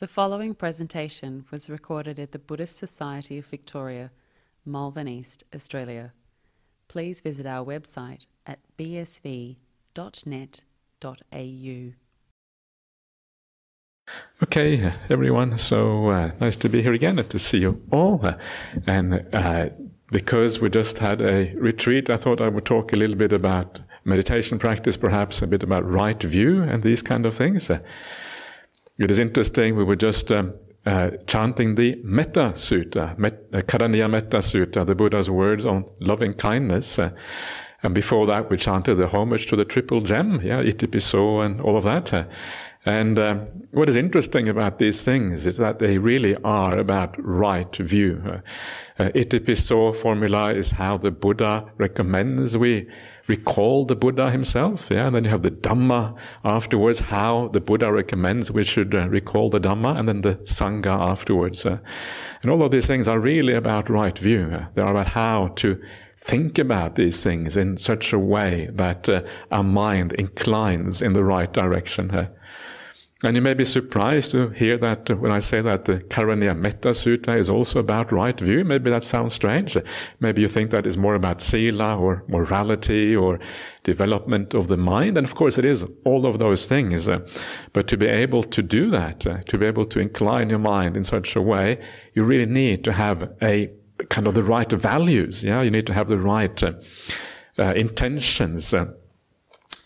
[0.00, 4.10] The following presentation was recorded at the Buddhist Society of Victoria,
[4.64, 6.14] Malvern East, Australia.
[6.88, 9.56] Please visit our website at bsv.net.au.
[14.42, 15.58] Okay, everyone.
[15.58, 18.24] So uh, nice to be here again and to see you all.
[18.86, 19.68] And uh,
[20.10, 23.80] because we just had a retreat, I thought I would talk a little bit about
[24.06, 27.70] meditation practice, perhaps a bit about right view and these kind of things.
[29.00, 29.76] It is interesting.
[29.76, 30.52] We were just um,
[30.84, 36.34] uh, chanting the Metta Sutta, Met, uh, Karaniya Metta Sutta, the Buddha's words on loving
[36.34, 36.98] kindness.
[36.98, 37.10] Uh,
[37.82, 41.78] and before that, we chanted the homage to the triple gem, yeah, Itipiso and all
[41.78, 42.12] of that.
[42.12, 42.24] Uh,
[42.84, 47.74] and um, what is interesting about these things is that they really are about right
[47.76, 48.22] view.
[48.26, 52.86] Uh, uh, Itipiso formula is how the Buddha recommends we
[53.30, 54.88] recall the Buddha himself.
[54.90, 59.08] Yeah, and then you have the Dhamma afterwards, how the Buddha recommends we should uh,
[59.08, 61.64] recall the Dhamma, and then the Sangha afterwards.
[61.64, 61.78] Uh,
[62.42, 64.50] and all of these things are really about right view.
[64.52, 65.80] Uh, they are about how to
[66.16, 71.24] think about these things in such a way that uh, our mind inclines in the
[71.24, 72.28] right direction.
[73.22, 76.56] Uh, and you may be surprised to hear that when I say that the Karaniya
[76.56, 78.64] Metta Sutta is also about right view.
[78.64, 79.76] Maybe that sounds strange.
[80.20, 83.38] Maybe you think that is more about sila or morality or
[83.82, 85.16] development of the mind.
[85.16, 87.08] And of course it is all of those things.
[87.08, 87.26] Uh,
[87.72, 90.96] but to be able to do that, uh, to be able to incline your mind
[90.96, 91.78] in such a way,
[92.14, 93.70] you really need to have a
[94.08, 95.44] kind of the right values.
[95.44, 95.62] Yeah.
[95.62, 96.72] You need to have the right uh,
[97.58, 98.74] uh intentions.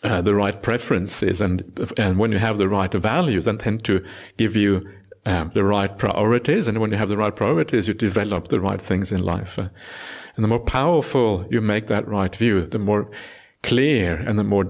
[0.04, 1.64] Uh, the right preferences and
[1.96, 4.04] and when you have the right values and tend to
[4.36, 4.86] give you
[5.24, 8.82] uh, the right priorities and when you have the right priorities you develop the right
[8.82, 9.58] things in life.
[9.58, 9.70] Uh,
[10.36, 13.10] and the more powerful you make that right view the more
[13.62, 14.66] clear and the more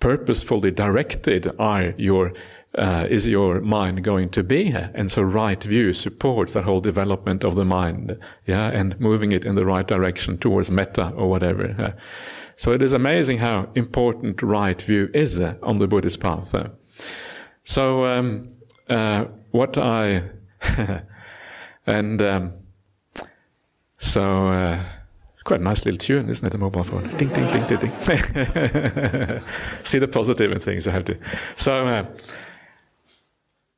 [0.00, 2.32] purposefully directed are your
[2.74, 4.74] uh, is your mind going to be.
[4.94, 9.44] And so right view supports that whole development of the mind yeah and moving it
[9.44, 11.94] in the right direction towards metta or whatever
[12.58, 16.52] so it is amazing how important right view is on the Buddhist path.
[17.62, 18.48] So um,
[18.90, 20.24] uh, what I
[21.86, 22.54] and um,
[23.98, 24.82] so uh,
[25.34, 26.52] it's quite a nice little tune, isn't it?
[26.52, 27.92] A mobile phone, ding ding ding ding ding.
[29.84, 30.88] See the positive in things.
[30.88, 31.16] I have to.
[31.54, 32.06] So uh,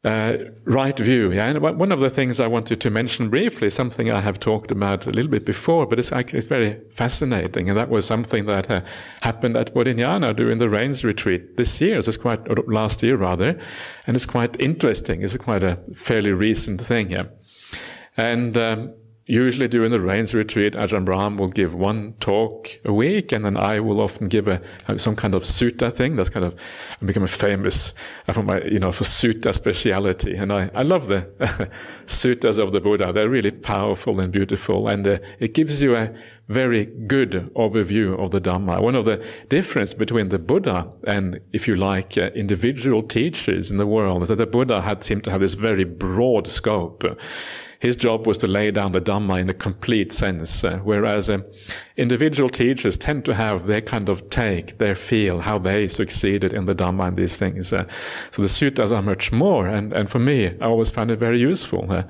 [0.03, 1.31] uh, right view.
[1.31, 4.71] Yeah, and one of the things I wanted to mention briefly, something I have talked
[4.71, 8.71] about a little bit before, but it's, it's very fascinating, and that was something that
[8.71, 8.81] uh,
[9.21, 12.01] happened at Bodhinyana during the Rains retreat this year.
[12.01, 13.61] So it's quite last year rather,
[14.07, 15.23] and it's quite interesting.
[15.23, 17.11] It's quite a fairly recent thing.
[17.11, 17.25] Yeah,
[18.17, 18.95] and um,
[19.31, 23.57] usually during the rains retreat, Ajahn Brahm will give one talk a week, and then
[23.57, 24.61] I will often give a,
[24.99, 26.17] some kind of sutta thing.
[26.17, 26.61] That's kind of
[27.01, 27.95] I'm becoming famous
[28.33, 31.31] for my, you know, for sutta speciality, and I, I love the
[32.07, 33.13] suttas of the Buddha.
[33.13, 36.13] They're really powerful and beautiful, and uh, it gives you a
[36.49, 38.83] very good overview of the Dhamma.
[38.83, 43.77] One of the difference between the Buddha and, if you like, uh, individual teachers in
[43.77, 47.05] the world is that the Buddha had seemed to have this very broad scope
[47.81, 51.39] his job was to lay down the Dhamma in a complete sense, uh, whereas uh,
[51.97, 56.67] individual teachers tend to have their kind of take, their feel, how they succeeded in
[56.67, 57.73] the Dhamma and these things.
[57.73, 57.87] Uh,
[58.33, 61.41] so the suttas are much more, and, and for me, I always found it very
[61.41, 61.91] useful.
[61.91, 62.03] Uh,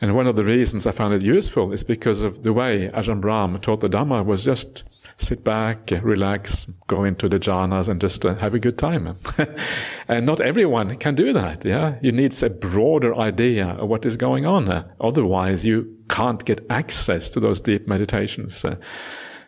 [0.00, 3.20] and one of the reasons I found it useful is because of the way Ajahn
[3.20, 4.82] Brahm taught the Dhamma was just
[5.22, 9.14] sit back, relax, go into the jhanas and just uh, have a good time.
[10.08, 11.64] and not everyone can do that.
[11.64, 11.96] Yeah.
[12.02, 14.68] You need a broader idea of what is going on.
[14.68, 18.64] Uh, otherwise you can't get access to those deep meditations.
[18.64, 18.76] Uh,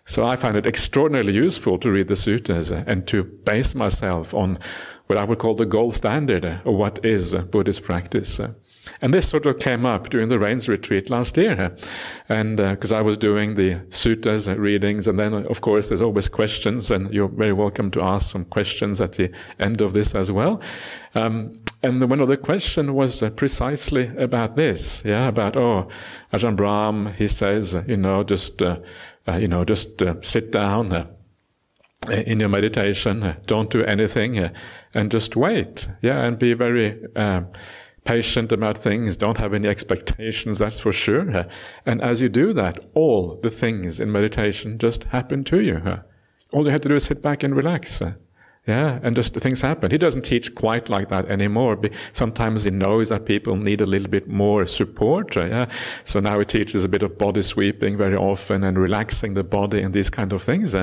[0.06, 4.34] so I find it extraordinarily useful to read the suttas uh, and to base myself
[4.34, 4.58] on
[5.06, 8.40] what I would call the gold standard of what is Buddhist practice.
[9.00, 11.74] And this sort of came up during the Rains retreat last year.
[12.28, 16.28] And because uh, I was doing the suttas readings, and then, of course, there's always
[16.28, 20.30] questions, and you're very welcome to ask some questions at the end of this as
[20.30, 20.60] well.
[21.14, 25.88] Um, and one of the questions was uh, precisely about this, yeah, about, oh,
[26.32, 28.78] Ajahn Brahm, he says, you know, just, uh,
[29.28, 31.06] uh you know, just uh, sit down uh,
[32.08, 34.50] in your meditation, don't do anything,
[34.94, 36.98] and just wait, yeah, and be very,
[38.04, 41.46] patient about things, don't have any expectations, that's for sure.
[41.86, 45.80] And as you do that, all the things in meditation just happen to you.
[46.52, 48.02] All you have to do is sit back and relax.
[48.66, 49.90] Yeah, and just things happen.
[49.90, 51.78] He doesn't teach quite like that anymore.
[52.14, 55.36] Sometimes he knows that people need a little bit more support.
[55.36, 55.66] Yeah,
[56.04, 59.82] so now he teaches a bit of body sweeping very often and relaxing the body
[59.82, 60.74] and these kind of things.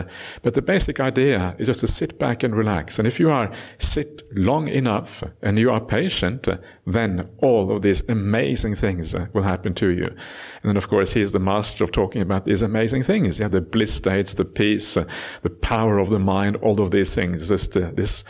[0.44, 3.00] But the basic idea is just to sit back and relax.
[3.00, 6.48] And if you are sit long enough and you are patient,
[6.88, 10.08] then all of these amazing things uh, will happen to you.
[10.08, 13.40] And then, of course, he's the master of talking about these amazing things.
[13.40, 15.06] Yeah, the bliss states, the peace, uh,
[15.44, 17.50] the power of the mind, all of these things.
[17.50, 18.24] This, this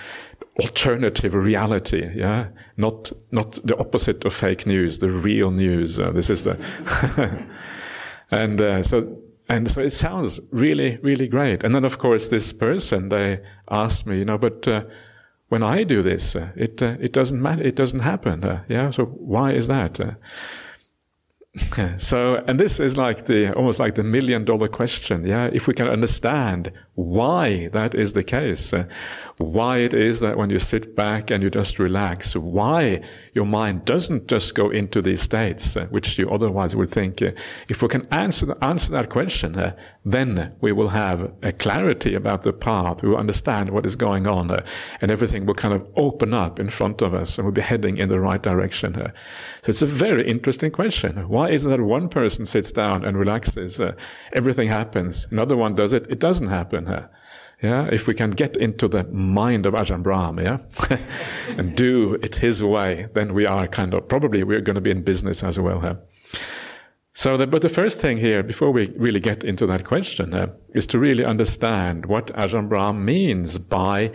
[0.60, 2.10] alternative reality.
[2.14, 6.00] Yeah, not not the opposite of fake news, the real news.
[6.00, 6.58] Uh, this is the,
[8.32, 9.18] and uh, so
[9.50, 11.64] and so it sounds really really great.
[11.64, 14.84] And then, of course, this person they asked me, you know, but uh,
[15.52, 17.62] when I do this, uh, it uh, it doesn't matter.
[17.62, 18.42] It doesn't happen.
[18.42, 18.90] Uh, yeah.
[18.90, 20.00] So why is that?
[20.00, 20.14] Uh,
[21.98, 25.26] so, and this is like the almost like the million dollar question.
[25.26, 25.50] Yeah.
[25.52, 28.86] If we can understand why that is the case, uh,
[29.42, 33.02] why it is that when you sit back and you just relax, why
[33.34, 37.22] your mind doesn't just go into these states, uh, which you otherwise would think.
[37.22, 37.32] Uh,
[37.70, 42.44] if we can answer, answer that question, uh, then we will have a clarity about
[42.44, 43.02] the path.
[43.02, 44.66] We will understand what is going on, uh,
[45.02, 47.98] and everything will kind of open up in front of us, and we'll be heading
[47.98, 48.96] in the right direction.
[48.96, 49.12] Uh.
[49.62, 51.28] so it's a very interesting question.
[51.30, 53.94] Why is it that one person sits down and relaxes, uh,
[54.34, 57.08] everything happens, another one does it, it doesn't happen?
[57.62, 60.58] Yeah, if we can get into the mind of Ajahn Brahm, yeah,
[61.58, 64.90] and do it his way, then we are kind of probably we're going to be
[64.90, 65.80] in business as well.
[65.80, 65.96] Huh?
[67.14, 70.54] So, the, but the first thing here, before we really get into that question, uh,
[70.74, 74.12] is to really understand what Ajahn Brahm means by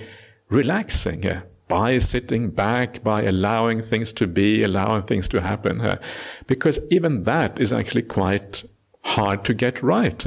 [0.48, 6.00] relaxing, uh, by sitting back, by allowing things to be, allowing things to happen, uh,
[6.48, 8.64] because even that is actually quite
[9.04, 10.24] hard to get right.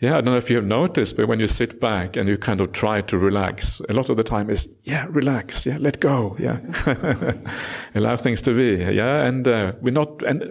[0.00, 2.38] Yeah, I don't know if you have noticed, but when you sit back and you
[2.38, 5.98] kind of try to relax, a lot of the time is, yeah, relax, yeah, let
[5.98, 6.60] go, yeah,
[7.96, 10.42] allow things to be, yeah, and uh, we're not, and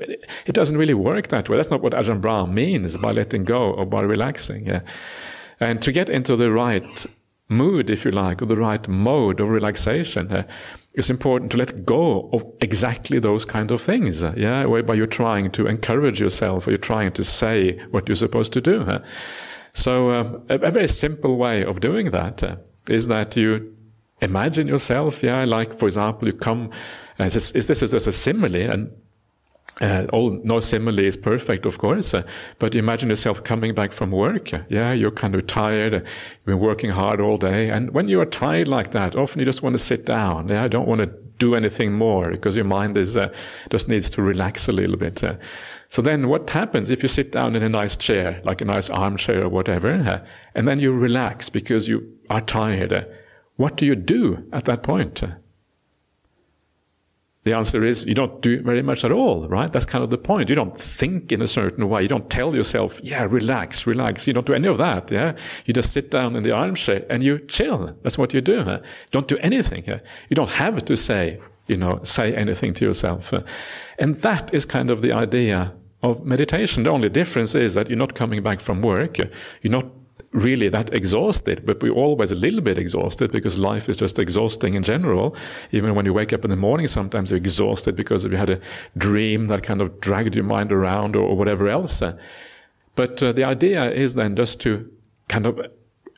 [0.46, 1.56] it doesn't really work that way.
[1.56, 4.82] That's not what Ajahn Brahm means by letting go or by relaxing, yeah.
[5.62, 7.06] And to get into the right
[7.48, 10.44] mood, if you like, or the right mode of relaxation, uh,
[10.98, 15.06] it's important to let go of exactly those kind of things, uh, yeah, whereby you're
[15.06, 18.82] trying to encourage yourself or you're trying to say what you're supposed to do.
[18.82, 19.00] Uh.
[19.74, 22.56] So, uh, a, a, very simple way of doing that uh,
[22.90, 23.76] is that you
[24.22, 26.72] imagine yourself, yeah, like, for example, you come,
[27.20, 28.92] uh, is, this is just a simile, and
[29.82, 32.24] uh, all no simile is perfect, of course, uh,
[32.58, 34.52] but imagine yourself coming back from work.
[34.70, 35.94] Yeah, you're kind of tired.
[35.94, 39.40] Uh, you've been working hard all day, and when you are tired like that, often
[39.40, 40.48] you just want to sit down.
[40.50, 41.08] Yeah, I don't want to
[41.38, 43.32] do anything more because your mind is uh,
[43.70, 45.24] just needs to relax a little bit.
[45.24, 45.36] Uh.
[45.90, 48.90] so then, what happens if you sit down in a nice chair, like a nice
[48.90, 50.26] armchair or whatever, uh,
[50.56, 53.06] and then you relax because you are tired?
[53.58, 55.24] what do you do at that point?
[57.48, 59.72] The answer is you don't do very much at all, right?
[59.72, 60.50] That's kind of the point.
[60.50, 62.02] You don't think in a certain way.
[62.02, 64.28] You don't tell yourself, yeah, relax, relax.
[64.28, 65.34] You don't do any of that, yeah?
[65.66, 67.96] You just sit down in the armchair and you chill.
[68.04, 68.64] That's what you do.
[68.64, 68.82] Huh?
[69.12, 69.86] Don't do anything.
[69.88, 70.00] Huh?
[70.28, 73.30] You don't have to say, you know, say anything to yourself.
[73.30, 73.44] Huh?
[73.98, 75.74] And that is kind of the idea
[76.04, 76.84] of meditation.
[76.84, 79.20] The only difference is that you're not coming back from work.
[79.62, 79.86] You're not
[80.38, 84.76] really that exhausted, but we're always a little bit exhausted because life is just exhausting
[84.76, 85.36] in general.
[85.72, 88.62] Even when you wake up in the morning, sometimes you're exhausted because you had a
[88.98, 92.04] dream that kind of dragged your mind around or, or whatever else.
[92.96, 94.92] But uh, the idea is then just to
[95.28, 95.60] kind of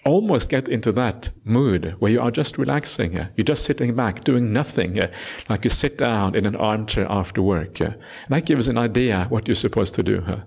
[0.06, 3.14] almost get into that mood where you are just relaxing.
[3.14, 4.98] You're just sitting back, doing nothing,
[5.50, 7.80] like you sit down in an armchair after work.
[7.80, 7.96] And
[8.30, 10.42] that gives an idea what you're supposed to do.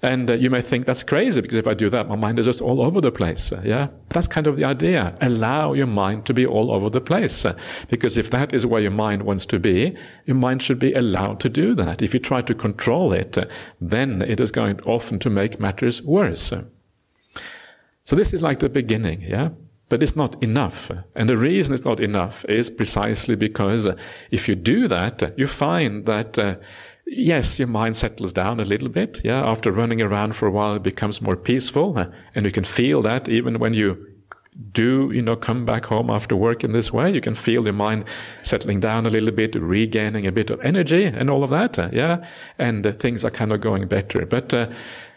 [0.00, 2.46] And uh, you may think that's crazy because if I do that, my mind is
[2.46, 3.50] just all over the place.
[3.50, 5.16] Uh, yeah, that's kind of the idea.
[5.20, 7.56] Allow your mind to be all over the place, uh,
[7.88, 11.40] because if that is where your mind wants to be, your mind should be allowed
[11.40, 12.00] to do that.
[12.00, 13.46] If you try to control it, uh,
[13.80, 16.52] then it is going often to make matters worse.
[18.04, 19.22] So this is like the beginning.
[19.22, 19.50] Yeah.
[19.90, 20.90] But it's not enough.
[21.14, 23.88] And the reason it's not enough is precisely because
[24.30, 26.60] if you do that, you find that
[27.10, 29.20] yes, your mind settles down a little bit.
[29.24, 32.64] Yeah, after running around for a while, it becomes more peaceful, uh, and you can
[32.64, 34.06] feel that even when you
[34.72, 37.72] do, you know, come back home after work in this way, you can feel your
[37.72, 38.04] mind
[38.42, 41.78] settling down a little bit, regaining a bit of energy, and all of that.
[41.78, 42.26] Uh, yeah,
[42.58, 44.26] and uh, things are kind of going better.
[44.26, 44.68] But uh,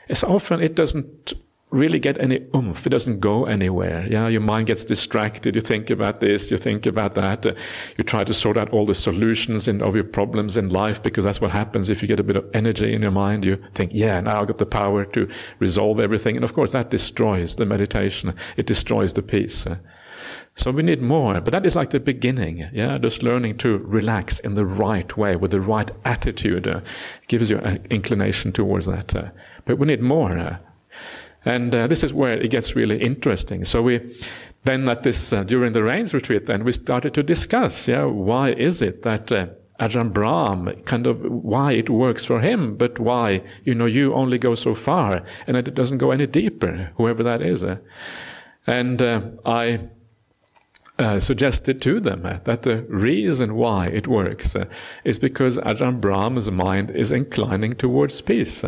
[0.10, 1.34] as often it doesn't
[1.72, 2.86] really get any oomph.
[2.86, 4.06] It doesn't go anywhere.
[4.10, 5.56] Yeah, your mind gets distracted.
[5.56, 7.46] You think about this, you think about that.
[7.46, 7.54] Uh,
[7.98, 11.42] you try to sort out all the solutions of your problems in life because that's
[11.42, 13.46] what happens if you get a bit of energy in your mind.
[13.46, 16.36] You think, yeah, now I've got the power to resolve everything.
[16.36, 18.36] And of course, that destroys the meditation.
[18.58, 19.66] It destroys the peace.
[19.66, 19.78] Uh,
[20.54, 22.98] so we need more, but that is like the beginning, yeah.
[22.98, 26.82] Just learning to relax in the right way with the right attitude uh,
[27.28, 29.16] gives you an inclination towards that.
[29.16, 29.30] Uh,
[29.66, 30.60] but we need more.
[31.46, 33.66] Uh, and uh, this is where it gets really interesting.
[33.66, 34.00] So we
[34.64, 38.52] then at this uh, during the rains retreat, then we started to discuss, yeah, why
[38.52, 39.48] is it that uh,
[39.80, 44.38] Ajahn Brahm, kind of why it works for him, but why, you know, you only
[44.38, 47.64] go so far and it doesn't go any deeper, whoever that is.
[47.64, 47.78] Uh.
[48.68, 49.90] And uh, I
[51.00, 54.66] uh, suggested to them uh, that the reason why it works uh,
[55.04, 58.64] is because Ajahn Brahm's mind is inclining towards peace.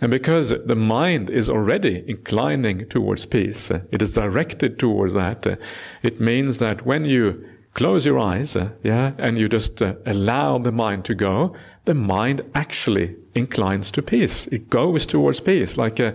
[0.00, 5.58] And because the mind is already inclining towards peace, it is directed towards that,
[6.02, 10.72] it means that when you close your eyes, yeah, and you just uh, allow the
[10.72, 14.46] mind to go, the mind actually inclines to peace.
[14.48, 16.14] It goes towards peace, like a,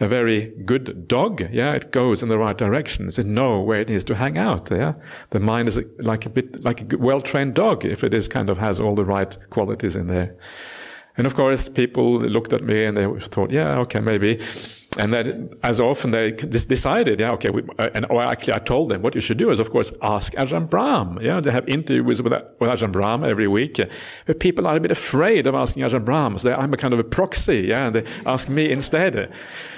[0.00, 1.48] a very good dog.
[1.52, 3.08] Yeah, it goes in the right direction.
[3.08, 4.70] It knows where it needs to hang out.
[4.70, 4.94] Yeah,
[5.30, 8.58] the mind is like a bit like a well-trained dog if it is kind of
[8.58, 10.34] has all the right qualities in there.
[11.16, 14.40] And of course, people looked at me and they thought, yeah, okay, maybe
[14.98, 18.90] and then as often they decided, yeah, okay, we, uh, and or actually I told
[18.90, 21.18] them what you should do is, of course, ask Ajahn Brahm.
[21.22, 23.80] Yeah, they have interviews with, with Ajahn Brahm every week.
[24.26, 27.00] But people are a bit afraid of asking Ajahn Brahm, so I'm a kind of
[27.00, 29.32] a proxy, yeah, and they ask me instead.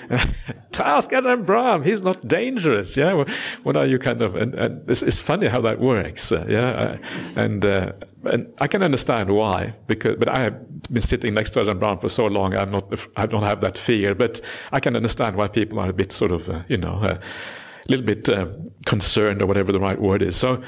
[0.73, 3.25] to ask Ajahn Brahm, he's not dangerous, yeah.
[3.63, 6.99] What are you kind of, and, and it's, funny how that works, uh, yeah, uh,
[7.37, 7.93] and, uh,
[8.25, 11.99] and I can understand why, because but I have been sitting next to Ajahn Brahm
[11.99, 14.15] for so long, I'm not, I don't have that fear.
[14.15, 14.41] But
[14.73, 17.89] I can understand why people are a bit sort of, uh, you know, uh, a
[17.89, 18.47] little bit uh,
[18.87, 20.37] concerned or whatever the right word is.
[20.37, 20.63] So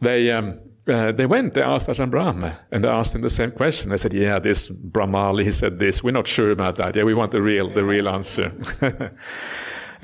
[0.00, 0.30] they.
[0.30, 3.90] Um, uh, they went, they asked Ajahn Brahm, and they asked him the same question.
[3.90, 6.04] They said, yeah, this Brahmali, he said this.
[6.04, 6.94] We're not sure about that.
[6.94, 8.52] Yeah, we want the real, the real answer.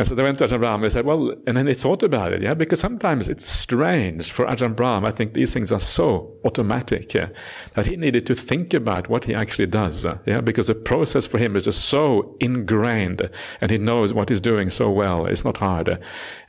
[0.03, 2.03] And so they went to Ajahn Brahm and they said, well, and then they thought
[2.03, 5.05] about it, yeah, because sometimes it's strange for Ajahn Brahm.
[5.05, 7.29] I think these things are so automatic, yeah,
[7.77, 11.25] that he needed to think about what he actually does, uh, yeah, because the process
[11.25, 13.31] for him is just so ingrained
[13.61, 15.25] and he knows what he's doing so well.
[15.25, 15.97] It's not hard.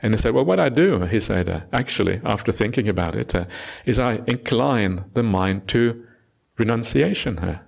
[0.02, 3.36] And he said, well, what I do, he said, uh, actually, after thinking about it,
[3.36, 3.44] uh,
[3.84, 6.04] is I incline the mind to
[6.58, 7.60] renunciation.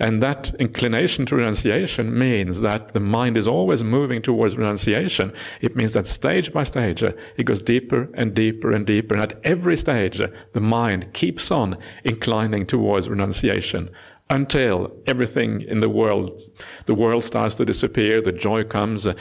[0.00, 5.32] And that inclination to renunciation means that the mind is always moving towards renunciation.
[5.60, 9.14] It means that stage by stage, it goes deeper and deeper and deeper.
[9.14, 10.20] And at every stage,
[10.52, 13.90] the mind keeps on inclining towards renunciation
[14.30, 16.40] until everything in the world,
[16.86, 19.14] the world starts to disappear, the joy comes, uh,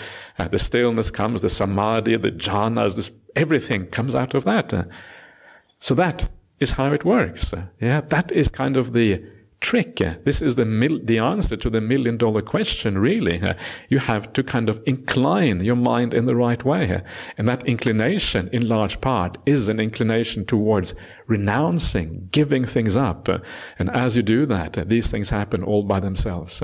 [0.51, 4.87] the stillness comes, the samadhi, the jhanas, this, everything comes out of that.
[5.79, 6.29] So that
[6.59, 7.53] is how it works.
[7.79, 9.23] Yeah, that is kind of the
[9.59, 9.97] trick.
[10.23, 13.41] This is the mil- the answer to the million dollar question, really.
[13.89, 17.01] You have to kind of incline your mind in the right way.
[17.37, 20.93] And that inclination, in large part, is an inclination towards
[21.27, 23.27] renouncing, giving things up.
[23.79, 26.61] And as you do that, these things happen all by themselves.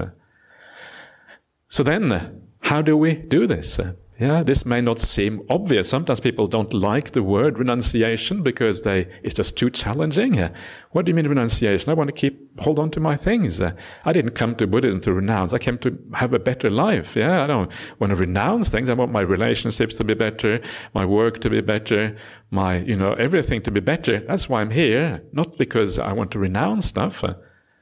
[1.70, 3.80] So then, how do we do this?
[4.24, 5.90] Yeah, this may not seem obvious.
[5.90, 10.40] Sometimes people don't like the word renunciation because they it's just too challenging.
[10.40, 10.54] Uh,
[10.92, 11.90] what do you mean renunciation?
[11.90, 13.60] I want to keep hold on to my things.
[13.60, 13.74] Uh,
[14.06, 15.52] I didn't come to Buddhism to renounce.
[15.52, 17.18] I came to have a better life.
[17.18, 18.88] Yeah, I don't want to renounce things.
[18.88, 20.62] I want my relationships to be better,
[20.94, 22.16] my work to be better,
[22.50, 24.22] my you know everything to be better.
[24.22, 27.26] That's why I'm here, not because I want to renounce stuff.
[27.26, 27.34] Uh,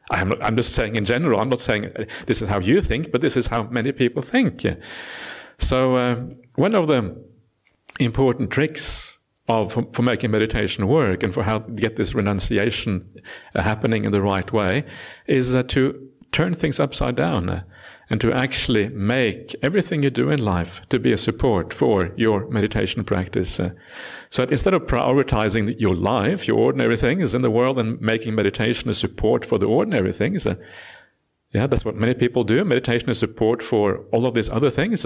[0.10, 1.40] I'm, not, I'm just saying in general.
[1.40, 1.94] I'm not saying
[2.26, 4.66] this is how you think, but this is how many people think.
[5.62, 6.24] So uh,
[6.56, 7.16] one of the
[8.00, 13.08] important tricks of for, for, making meditation work and for how to get this renunciation
[13.56, 14.84] uh, happening in the right way
[15.28, 17.64] is uh, to turn things upside down uh,
[18.10, 22.48] and to actually make everything you do in life to be a support for your
[22.50, 23.60] meditation practice.
[23.60, 23.72] Uh,
[24.30, 28.90] so instead of prioritizing your life, your ordinary things in the world, and making meditation
[28.90, 30.56] a support for the ordinary things, uh,
[31.54, 32.64] yeah, that's what many people do.
[32.64, 35.06] Meditation is support for all of these other things.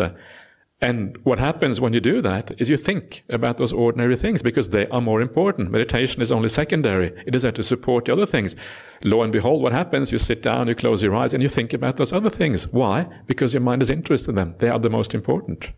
[0.81, 4.69] And what happens when you do that is you think about those ordinary things because
[4.69, 5.71] they are more important.
[5.71, 7.13] Meditation is only secondary.
[7.25, 8.57] It is there to support the other things.
[9.01, 10.11] Lo and behold, what happens?
[10.11, 12.67] You sit down, you close your eyes, and you think about those other things.
[12.67, 13.07] Why?
[13.25, 14.55] Because your mind is interested in them.
[14.59, 15.71] They are the most important.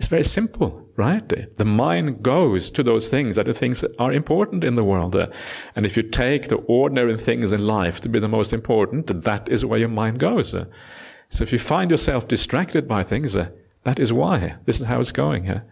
[0.00, 1.56] It's very simple, right?
[1.56, 5.14] The mind goes to those things that things that are important in the world.
[5.76, 9.48] And if you take the ordinary things in life to be the most important, that
[9.48, 10.52] is where your mind goes.
[11.34, 13.48] So if you find yourself distracted by things, uh,
[13.82, 14.54] that is why.
[14.66, 15.50] This is how it's going.
[15.50, 15.62] Uh.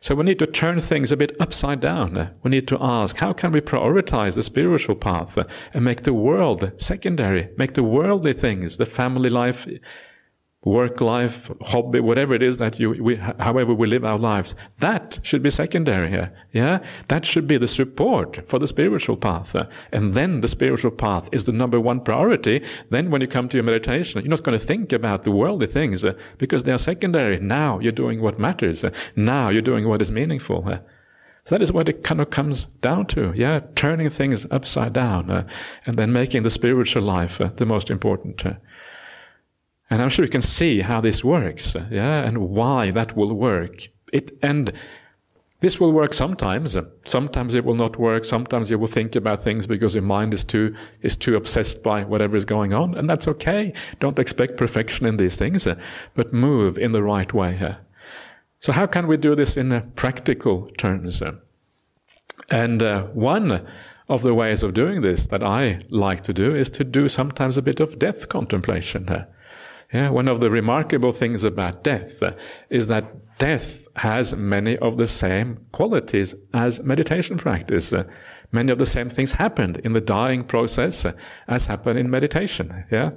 [0.00, 2.16] So we need to turn things a bit upside down.
[2.16, 2.30] Uh.
[2.42, 5.38] We need to ask, how can we prioritize the spiritual path
[5.72, 9.68] and make the world secondary, make the worldly things, the family life,
[10.64, 15.18] work life, hobby, whatever it is that you, we, however we live our lives, that
[15.22, 16.32] should be secondary here.
[16.52, 16.78] Yeah?
[17.08, 19.54] That should be the support for the spiritual path.
[19.92, 22.64] And then the spiritual path is the number one priority.
[22.90, 25.66] Then when you come to your meditation, you're not going to think about the worldly
[25.66, 27.38] things uh, because they are secondary.
[27.38, 28.84] Now you're doing what matters.
[28.84, 30.64] Uh, now you're doing what is meaningful.
[30.66, 30.78] Uh.
[31.44, 35.30] So that is what it kind of comes down to, yeah, turning things upside down
[35.30, 35.46] uh,
[35.84, 38.46] and then making the spiritual life uh, the most important.
[39.94, 39.96] Uh.
[39.96, 43.34] And I'm sure you can see how this works, uh, yeah, and why that will
[43.34, 43.88] work.
[44.12, 44.72] It and
[45.60, 46.76] this will work sometimes.
[47.04, 48.24] Sometimes it will not work.
[48.24, 52.04] Sometimes you will think about things because your mind is too is too obsessed by
[52.04, 53.72] whatever is going on, and that's okay.
[54.00, 55.66] Don't expect perfection in these things,
[56.14, 57.76] but move in the right way.
[58.60, 61.22] So how can we do this in practical terms?
[62.50, 63.66] And uh, one
[64.08, 67.58] of the ways of doing this that I like to do is to do sometimes
[67.58, 69.26] a bit of death contemplation.
[69.94, 72.20] Yeah, one of the remarkable things about death
[72.68, 77.92] is that death has many of the same qualities as meditation practice.
[77.92, 78.02] Uh,
[78.50, 81.12] many of the same things happened in the dying process uh,
[81.46, 82.84] as happen in meditation.
[82.90, 83.10] Yeah,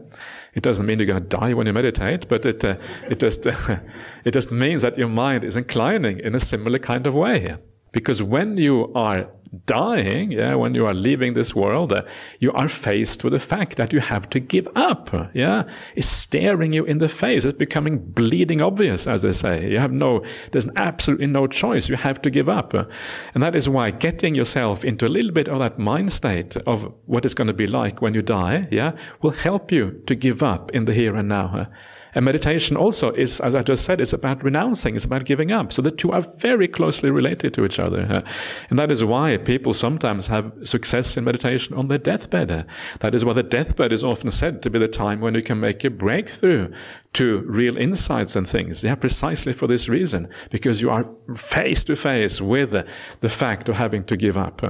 [0.54, 2.78] it doesn't mean you're going to die when you meditate, but it uh,
[3.10, 3.46] it just
[4.26, 7.58] it just means that your mind is inclining in a similar kind of way.
[7.98, 9.28] Because when you are
[9.66, 12.04] dying, yeah, when you are leaving this world, uh,
[12.40, 15.10] you are faced with the fact that you have to give up.
[15.34, 15.64] Yeah,
[15.96, 17.44] it's staring you in the face.
[17.44, 19.68] It's becoming bleeding obvious, as they say.
[19.68, 21.90] You have no, there's absolutely no choice.
[21.90, 25.48] You have to give up, and that is why getting yourself into a little bit
[25.48, 28.92] of that mind state of what it's going to be like when you die, yeah,
[29.24, 31.68] will help you to give up in the here and now.
[32.16, 35.72] And meditation also is, as I just said, it's about renouncing, it's about giving up.
[35.72, 38.24] So the two are very closely related to each other.
[38.70, 42.66] And that is why people sometimes have success in meditation on their deathbed.
[43.00, 45.60] That is why the deathbed is often said to be the time when you can
[45.60, 46.72] make a breakthrough
[47.14, 48.84] to real insights and things.
[48.84, 52.72] Yeah, precisely for this reason, because you are face to face with
[53.22, 54.62] the fact of having to give up.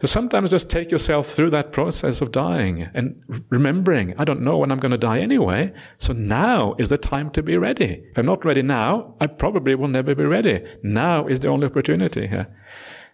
[0.00, 4.56] So sometimes just take yourself through that process of dying and remembering, I don't know
[4.56, 5.74] when I'm going to die anyway.
[5.98, 8.02] So now is the time to be ready.
[8.10, 10.64] If I'm not ready now, I probably will never be ready.
[10.82, 12.48] Now is the only opportunity here.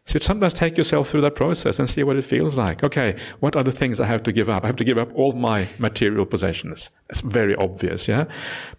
[0.06, 2.84] So sometimes take yourself through that process and see what it feels like.
[2.84, 4.62] Okay, what are the things I have to give up?
[4.62, 6.90] I have to give up all my material possessions.
[7.08, 8.26] That's very obvious, yeah?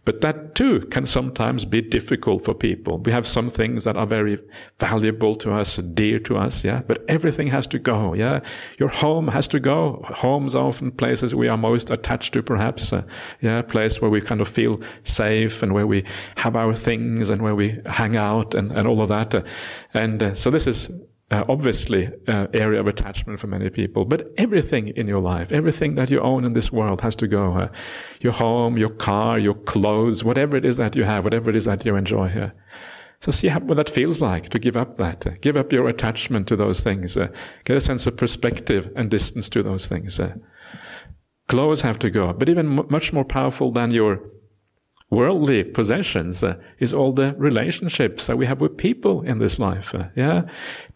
[0.05, 2.99] But that too can sometimes be difficult for people.
[2.99, 4.39] We have some things that are very
[4.79, 6.81] valuable to us, dear to us, yeah?
[6.87, 8.39] But everything has to go, yeah?
[8.79, 10.05] Your home has to go.
[10.15, 13.03] Homes are often places we are most attached to, perhaps, uh,
[13.41, 13.61] yeah?
[13.63, 16.05] Place where we kind of feel safe and where we
[16.37, 19.35] have our things and where we hang out and, and all of that.
[19.35, 19.43] Uh,
[19.93, 20.89] and uh, so this is
[21.29, 25.95] uh, obviously uh, area of attachment for many people but everything in your life everything
[25.95, 27.67] that you own in this world has to go uh,
[28.21, 31.65] your home your car your clothes whatever it is that you have whatever it is
[31.65, 32.53] that you enjoy here
[33.19, 35.87] so see how, what that feels like to give up that uh, give up your
[35.87, 37.27] attachment to those things uh,
[37.65, 40.33] get a sense of perspective and distance to those things uh.
[41.49, 44.21] clothes have to go but even much more powerful than your
[45.09, 49.95] worldly possessions uh, is all the relationships that we have with people in this life.
[49.95, 50.43] Uh, yeah,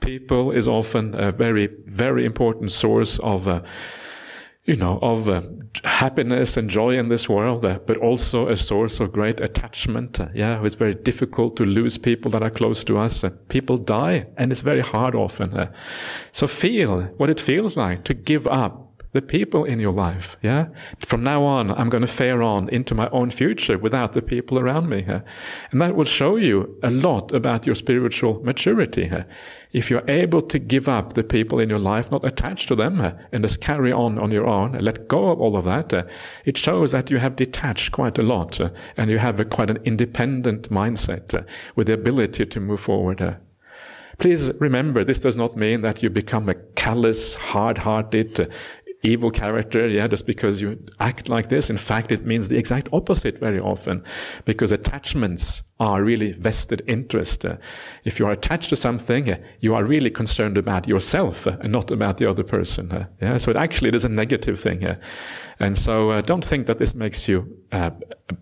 [0.01, 3.61] people is often a very, very important source of, uh,
[4.65, 5.41] you know, of uh,
[5.85, 10.19] happiness and joy in this world, uh, but also a source of great attachment.
[10.19, 13.23] Uh, yeah, it's very difficult to lose people that are close to us.
[13.47, 15.69] people die, and it's very hard often.
[16.33, 20.37] so feel what it feels like to give up the people in your life.
[20.41, 20.67] Yeah.
[20.99, 24.59] From now on, I'm going to fare on into my own future without the people
[24.59, 25.03] around me.
[25.07, 25.21] Yeah?
[25.71, 29.09] And that will show you a lot about your spiritual maturity.
[29.11, 29.23] Yeah?
[29.73, 32.99] If you're able to give up the people in your life, not attached to them,
[33.31, 36.09] and just carry on on your own, let go of all of that,
[36.45, 38.59] it shows that you have detached quite a lot,
[38.97, 41.45] and you have a, quite an independent mindset
[41.75, 43.37] with the ability to move forward.
[44.17, 48.53] Please remember, this does not mean that you become a callous, hard-hearted,
[49.03, 51.69] evil character, yeah, just because you act like this.
[51.69, 54.03] In fact, it means the exact opposite very often,
[54.45, 57.43] because attachments are really vested interest.
[57.43, 57.57] Uh,
[58.03, 61.71] if you are attached to something, uh, you are really concerned about yourself uh, and
[61.71, 62.91] not about the other person.
[62.91, 64.85] Uh, yeah, so it actually it is a negative thing.
[64.85, 64.95] Uh,
[65.59, 67.91] and so uh, don't think that this makes you a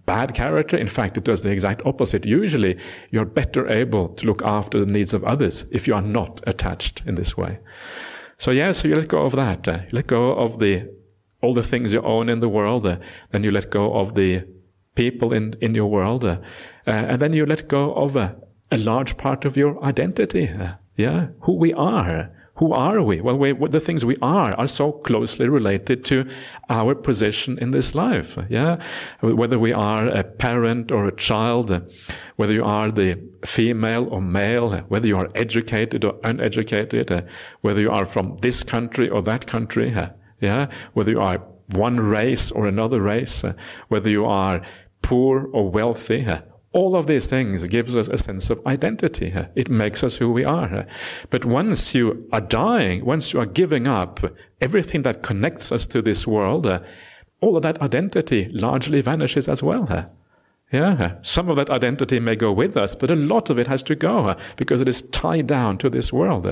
[0.05, 0.75] bad character.
[0.75, 2.25] In fact, it does the exact opposite.
[2.25, 2.77] Usually,
[3.11, 7.03] you're better able to look after the needs of others if you are not attached
[7.05, 7.59] in this way.
[8.39, 9.67] So yeah, so you let go of that.
[9.67, 10.89] Uh, you let go of the
[11.41, 12.85] all the things you own in the world.
[12.85, 12.97] Uh,
[13.31, 14.45] then you let go of the
[14.95, 16.37] people in in your world, uh,
[16.87, 18.35] uh and then you let go of a
[18.71, 20.47] large part of your identity.
[20.47, 22.31] Uh, yeah, who we are.
[22.59, 23.21] Who are we?
[23.21, 26.29] Well, we, the things we are are so closely related to
[26.69, 28.37] our position in this life.
[28.49, 28.83] Yeah,
[29.21, 31.69] whether we are a parent or a child,
[32.35, 37.25] whether you are the female or male, whether you are educated or uneducated,
[37.61, 39.95] whether you are from this country or that country.
[40.41, 41.37] Yeah, whether you are
[41.75, 43.41] one race or another race,
[43.87, 44.65] whether you are
[45.01, 46.27] poor or wealthy,
[46.71, 49.33] All of these things gives us a sense of identity.
[49.55, 50.85] It makes us who we are.
[51.31, 54.19] But once you are dying, once you are giving up
[54.61, 56.67] everything that connects us to this world,
[57.41, 60.11] all of that identity largely vanishes as well.
[60.71, 63.81] Yeah, some of that identity may go with us, but a lot of it has
[63.83, 66.45] to go because it is tied down to this world.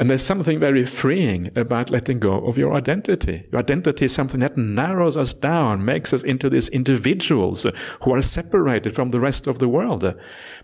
[0.00, 3.46] And there's something very freeing about letting go of your identity.
[3.52, 7.66] Your identity is something that narrows us down, makes us into these individuals
[8.00, 10.00] who are separated from the rest of the world.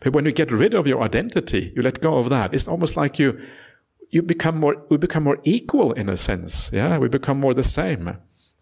[0.01, 2.55] But when you get rid of your identity, you let go of that.
[2.55, 3.39] It's almost like you,
[4.09, 6.71] you become more, we become more equal in a sense.
[6.73, 8.17] Yeah, we become more the same.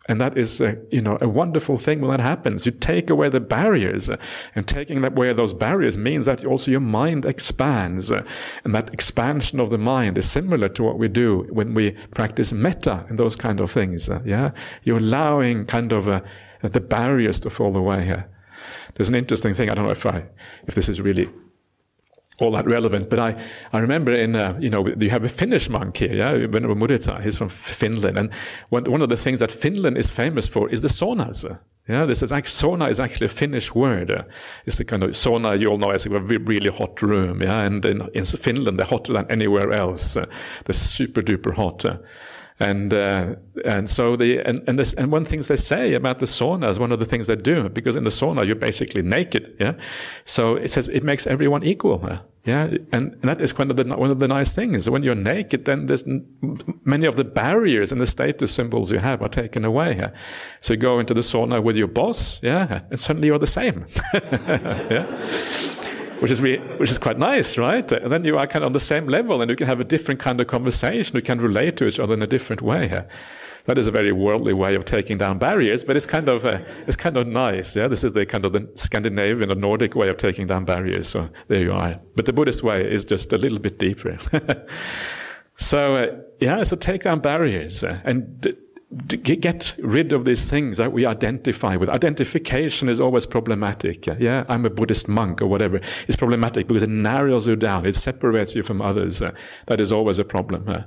[0.06, 2.66] And that is, a, you know, a wonderful thing when that happens.
[2.66, 4.16] You take away the barriers, uh,
[4.54, 8.22] and taking away those barriers means that also your mind expands, uh,
[8.64, 12.52] and that expansion of the mind is similar to what we do when we practice
[12.52, 14.10] metta and those kind of things.
[14.26, 14.50] Yeah,
[14.82, 16.20] you're allowing kind of uh,
[16.60, 18.24] the barriers to fall away.
[18.94, 19.70] There's an interesting thing.
[19.70, 20.24] I don't know if I,
[20.66, 21.30] if this is really
[22.40, 23.10] all that relevant.
[23.10, 23.42] But I,
[23.72, 27.22] I remember in, uh, you know, you have a Finnish monk here, yeah, Venerable Mudita,
[27.22, 28.18] he's from Finland.
[28.18, 28.30] And
[28.70, 31.44] one, one of the things that Finland is famous for is the saunas.
[31.88, 34.24] Yeah, this is actually, sauna is actually a Finnish word.
[34.64, 37.42] It's the kind of sauna you all know as a really hot room.
[37.42, 40.16] Yeah, and in, in Finland, they're hotter than anywhere else.
[40.16, 40.24] Uh,
[40.64, 41.84] they're super duper hot.
[42.60, 46.26] And uh, and so the and and, this, and one things they say about the
[46.26, 49.56] sauna is one of the things they do because in the sauna you're basically naked,
[49.58, 49.74] yeah.
[50.24, 52.66] So it says it makes everyone equal, yeah.
[52.92, 54.88] And, and that is kind of the, one of the nice things.
[54.88, 56.04] When you're naked, then there's
[56.84, 60.00] many of the barriers and the status symbols you have are taken away.
[60.60, 63.84] So you go into the sauna with your boss, yeah, and suddenly you're the same,
[64.14, 65.80] yeah
[66.24, 67.92] which is really, which is quite nice, right?
[67.92, 69.84] And then you are kind of on the same level, and you can have a
[69.84, 71.16] different kind of conversation.
[71.16, 73.04] You can relate to each other in a different way.
[73.66, 76.60] That is a very worldly way of taking down barriers, but it's kind of uh,
[76.86, 77.76] it's kind of nice.
[77.76, 81.10] Yeah, this is the kind of the Scandinavian or Nordic way of taking down barriers.
[81.10, 82.00] So there you are.
[82.16, 84.16] But the Buddhist way is just a little bit deeper.
[85.56, 86.06] so uh,
[86.40, 88.56] yeah, so take down barriers uh, and
[89.08, 91.88] get rid of these things that we identify with.
[91.88, 94.06] Identification is always problematic.
[94.06, 95.80] Yeah, I'm a Buddhist monk or whatever.
[96.06, 97.86] It's problematic because it narrows you down.
[97.86, 99.22] It separates you from others.
[99.22, 99.32] Uh,
[99.66, 100.84] that is always a problem.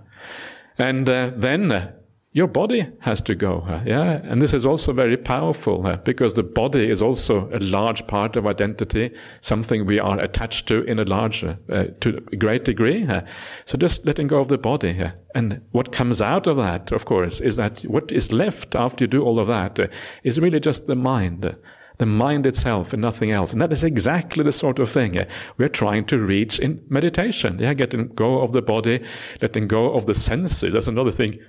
[0.78, 1.92] And uh, then uh,
[2.34, 3.66] your body has to go.
[3.68, 7.60] Uh, yeah, and this is also very powerful uh, because the body is also a
[7.60, 9.12] large part of identity,
[9.42, 11.56] something we are attached to in a large, uh,
[12.02, 13.06] to a great degree.
[13.08, 13.22] Uh.
[13.66, 17.06] so just letting go of the body, uh, and what comes out of that, of
[17.06, 19.88] course, is that what is left after you do all of that uh,
[20.24, 21.56] is really just the mind
[21.98, 23.52] the mind itself and nothing else.
[23.52, 25.16] And that is exactly the sort of thing
[25.58, 27.58] we're trying to reach in meditation.
[27.60, 29.04] Yeah, getting go of the body,
[29.42, 30.74] letting go of the senses.
[30.74, 31.40] That's another thing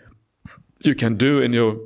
[0.81, 1.79] you can do in your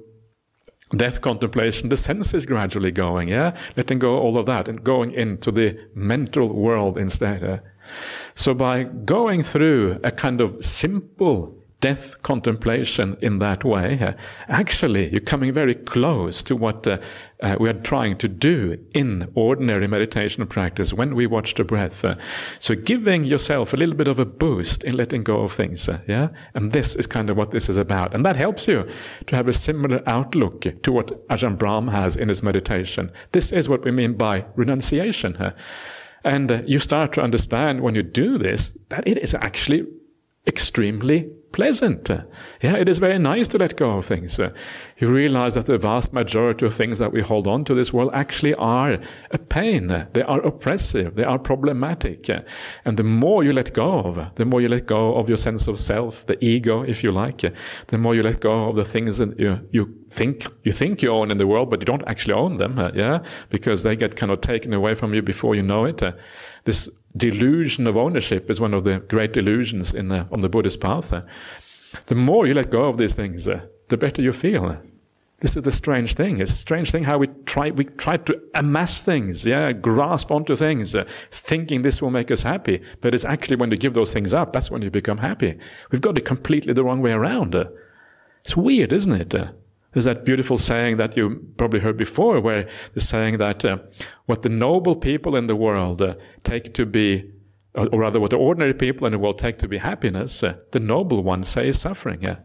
[0.96, 5.50] death contemplation, the senses gradually going, yeah, letting go all of that and going into
[5.50, 7.42] the mental world instead.
[7.42, 7.58] Uh.
[8.34, 14.12] So by going through a kind of simple death contemplation in that way, uh,
[14.48, 16.96] actually you're coming very close to what uh,
[17.42, 22.04] uh, we are trying to do in ordinary meditation practice when we watch the breath.
[22.04, 22.14] Uh,
[22.60, 25.98] so giving yourself a little bit of a boost in letting go of things, uh,
[26.06, 26.28] yeah?
[26.54, 28.14] And this is kind of what this is about.
[28.14, 28.88] And that helps you
[29.26, 33.10] to have a similar outlook to what Ajahn Brahm has in his meditation.
[33.32, 35.36] This is what we mean by renunciation.
[36.24, 39.84] And uh, you start to understand when you do this that it is actually
[40.46, 42.08] extremely pleasant.
[42.62, 44.40] Yeah, it is very nice to let go of things.
[44.40, 44.50] Uh,
[44.98, 48.10] you realize that the vast majority of things that we hold on to this world
[48.14, 48.98] actually are
[49.30, 50.06] a pain.
[50.12, 51.14] They are oppressive.
[51.14, 52.30] They are problematic.
[52.30, 52.40] Uh,
[52.84, 55.68] and the more you let go of, the more you let go of your sense
[55.68, 57.50] of self, the ego, if you like, uh,
[57.88, 61.10] the more you let go of the things that you, you think you think you
[61.10, 62.78] own in the world, but you don't actually own them.
[62.94, 66.02] Yeah, because they get kind of taken away from you before you know it.
[66.64, 71.12] This delusion of ownership is one of the great delusions in on the Buddhist path.
[72.06, 74.76] the more you let go of these things, uh, the better you feel.
[75.40, 76.40] This is the strange thing.
[76.40, 80.54] It's a strange thing how we try we try to amass things, yeah, grasp onto
[80.54, 82.80] things, uh, thinking this will make us happy.
[83.00, 85.58] But it's actually when you give those things up, that's when you become happy.
[85.90, 87.56] We've got it completely the wrong way around.
[87.56, 87.64] Uh,
[88.44, 89.34] it's weird, isn't it?
[89.92, 93.78] Uh, there's that beautiful saying that you probably heard before, where the saying that uh,
[94.26, 97.30] what the noble people in the world uh, take to be,
[97.74, 100.80] or rather, what the ordinary people in the world take to be happiness, uh, the
[100.80, 102.22] noble ones say is suffering.
[102.22, 102.36] Yeah,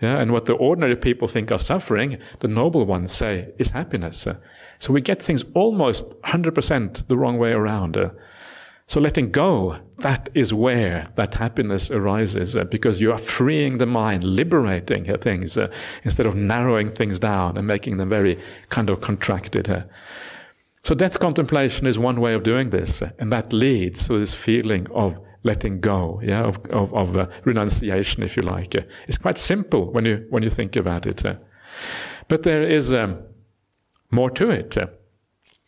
[0.00, 4.26] yeah, and what the ordinary people think are suffering, the noble ones say is happiness.
[4.26, 4.36] Uh.
[4.78, 7.96] so we get things almost 100% the wrong way around.
[8.92, 8.94] Uh.
[8.94, 13.86] So letting go, that is where that happiness arises uh, because you are freeing the
[13.86, 15.68] mind, liberating uh, things uh,
[16.04, 19.68] instead of narrowing things down and making them very kind of contracted.
[19.68, 19.84] Uh.
[20.84, 24.86] So death contemplation is one way of doing this, and that leads to this feeling
[24.90, 28.74] of letting go, yeah, of of, of uh, renunciation, if you like.
[28.74, 31.34] Uh, it's quite simple when you when you think about it, uh.
[32.28, 33.18] but there is um,
[34.10, 34.76] more to it.
[34.76, 34.86] Uh.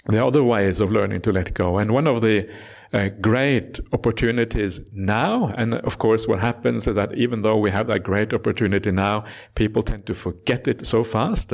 [0.08, 2.46] There are other ways of learning to let go, and one of the
[2.94, 5.52] uh, great opportunities now.
[5.58, 9.24] And of course, what happens is that even though we have that great opportunity now,
[9.56, 11.52] people tend to forget it so fast.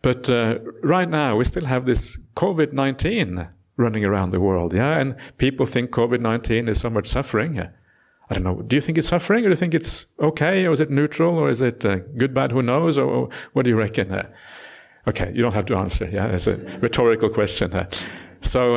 [0.00, 4.72] But uh, right now, we still have this COVID 19 running around the world.
[4.72, 4.98] Yeah.
[4.98, 7.60] And people think COVID 19 is so much suffering.
[7.60, 8.62] I don't know.
[8.62, 10.66] Do you think it's suffering or do you think it's okay?
[10.66, 12.50] Or is it neutral or is it uh, good, bad?
[12.50, 12.98] Who knows?
[12.98, 14.10] Or, what do you reckon?
[14.10, 14.26] Uh,
[15.06, 15.30] okay.
[15.34, 16.08] You don't have to answer.
[16.10, 16.28] Yeah.
[16.28, 17.72] It's a rhetorical question.
[18.40, 18.76] So,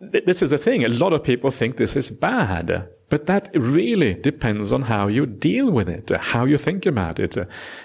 [0.00, 0.84] this is the thing.
[0.84, 2.88] A lot of people think this is bad.
[3.10, 7.36] But that really depends on how you deal with it, how you think about it.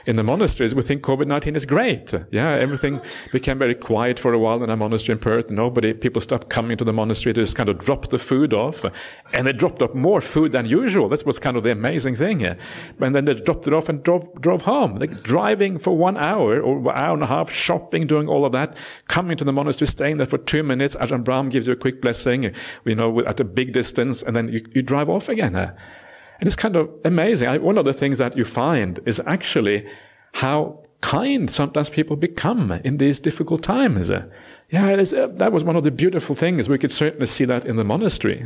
[0.06, 2.14] In the monasteries, we think COVID-19 is great.
[2.32, 5.50] Yeah, everything became very quiet for a while in a monastery in Perth.
[5.50, 7.34] Nobody, people stopped coming to the monastery.
[7.34, 8.86] They just kind of dropped the food off.
[9.34, 11.10] And they dropped off more food than usual.
[11.10, 12.46] That was kind of the amazing thing.
[12.46, 14.98] And then they dropped it off and drove, drove home.
[14.98, 18.52] Like driving for one hour or an hour and a half, shopping, doing all of
[18.52, 20.96] that, coming to the monastery, staying there for two minutes.
[20.98, 22.54] Ajahn Brahm gives you a quick blessing,
[22.86, 25.56] you know, at a big distance, and then you, you drive off again.
[25.56, 27.62] And it's kind of amazing.
[27.62, 29.88] One of the things that you find is actually
[30.34, 34.12] how kind sometimes people become in these difficult times.
[34.71, 36.67] Yeah, uh, that was one of the beautiful things.
[36.67, 38.43] We could certainly see that in the monastery.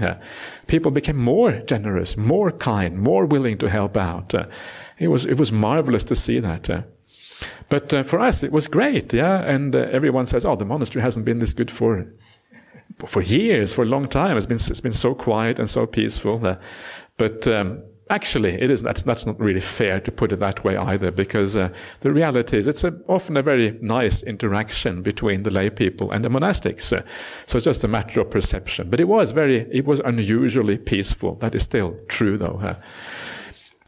[0.67, 4.35] people became more generous, more kind, more willing to help out.
[4.35, 4.45] Uh,
[4.97, 6.69] it was it was marvelous to see that.
[6.69, 6.81] Uh,
[7.69, 9.13] but uh, for us, it was great.
[9.13, 11.97] Yeah, and uh, everyone says, "Oh, the monastery hasn't been this good for
[13.05, 14.37] for years, for a long time.
[14.37, 16.45] It's been it's been so quiet and so peaceful.
[16.45, 16.55] Uh,
[17.17, 20.75] but um, actually, it is that's that's not really fair to put it that way
[20.77, 25.51] either, because uh, the reality is it's a, often a very nice interaction between the
[25.51, 26.91] lay people and the monastics.
[26.91, 27.03] Uh,
[27.45, 28.89] so it's just a matter of perception.
[28.89, 31.35] But it was very it was unusually peaceful.
[31.35, 32.75] That is still true, though.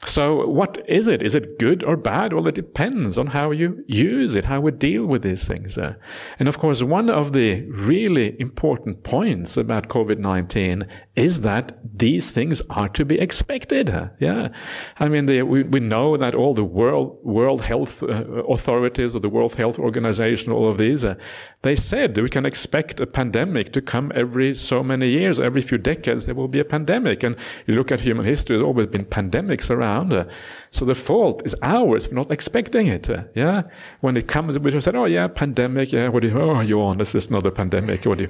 [0.05, 1.21] So, what is it?
[1.21, 2.33] Is it good or bad?
[2.33, 5.77] Well, it depends on how you use it, how we deal with these things.
[5.77, 5.93] Uh,
[6.39, 12.31] and of course, one of the really important points about COVID 19 is that these
[12.31, 13.89] things are to be expected.
[14.19, 14.49] Yeah.
[14.97, 18.07] I mean, the, we, we know that all the World, World Health uh,
[18.45, 21.15] authorities or the World Health Organization, all of these, uh,
[21.63, 25.77] they said we can expect a pandemic to come every so many years, every few
[25.77, 27.23] decades, there will be a pandemic.
[27.23, 27.35] And
[27.67, 30.13] you look at human history, there's always been pandemics around.
[30.13, 30.25] Uh,
[30.71, 33.09] so the fault is ours for not expecting it.
[33.09, 33.63] Uh, yeah.
[33.99, 35.91] When it comes, we just said, oh, yeah, pandemic.
[35.91, 36.07] Yeah.
[36.07, 38.05] What do you, oh, you on, this is another pandemic.
[38.05, 38.29] What do you,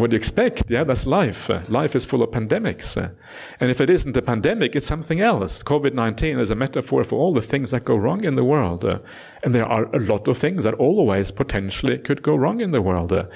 [0.00, 0.70] what do you expect?
[0.70, 1.50] Yeah, that's life.
[1.50, 2.96] Uh, life is full of pandemics.
[2.96, 3.10] Uh,
[3.60, 5.62] and if it isn't a pandemic, it's something else.
[5.62, 8.84] COVID 19 is a metaphor for all the things that go wrong in the world.
[8.84, 8.98] Uh,
[9.42, 12.82] and there are a lot of things that always potentially could go wrong in the
[12.82, 13.12] world.
[13.12, 13.26] Uh,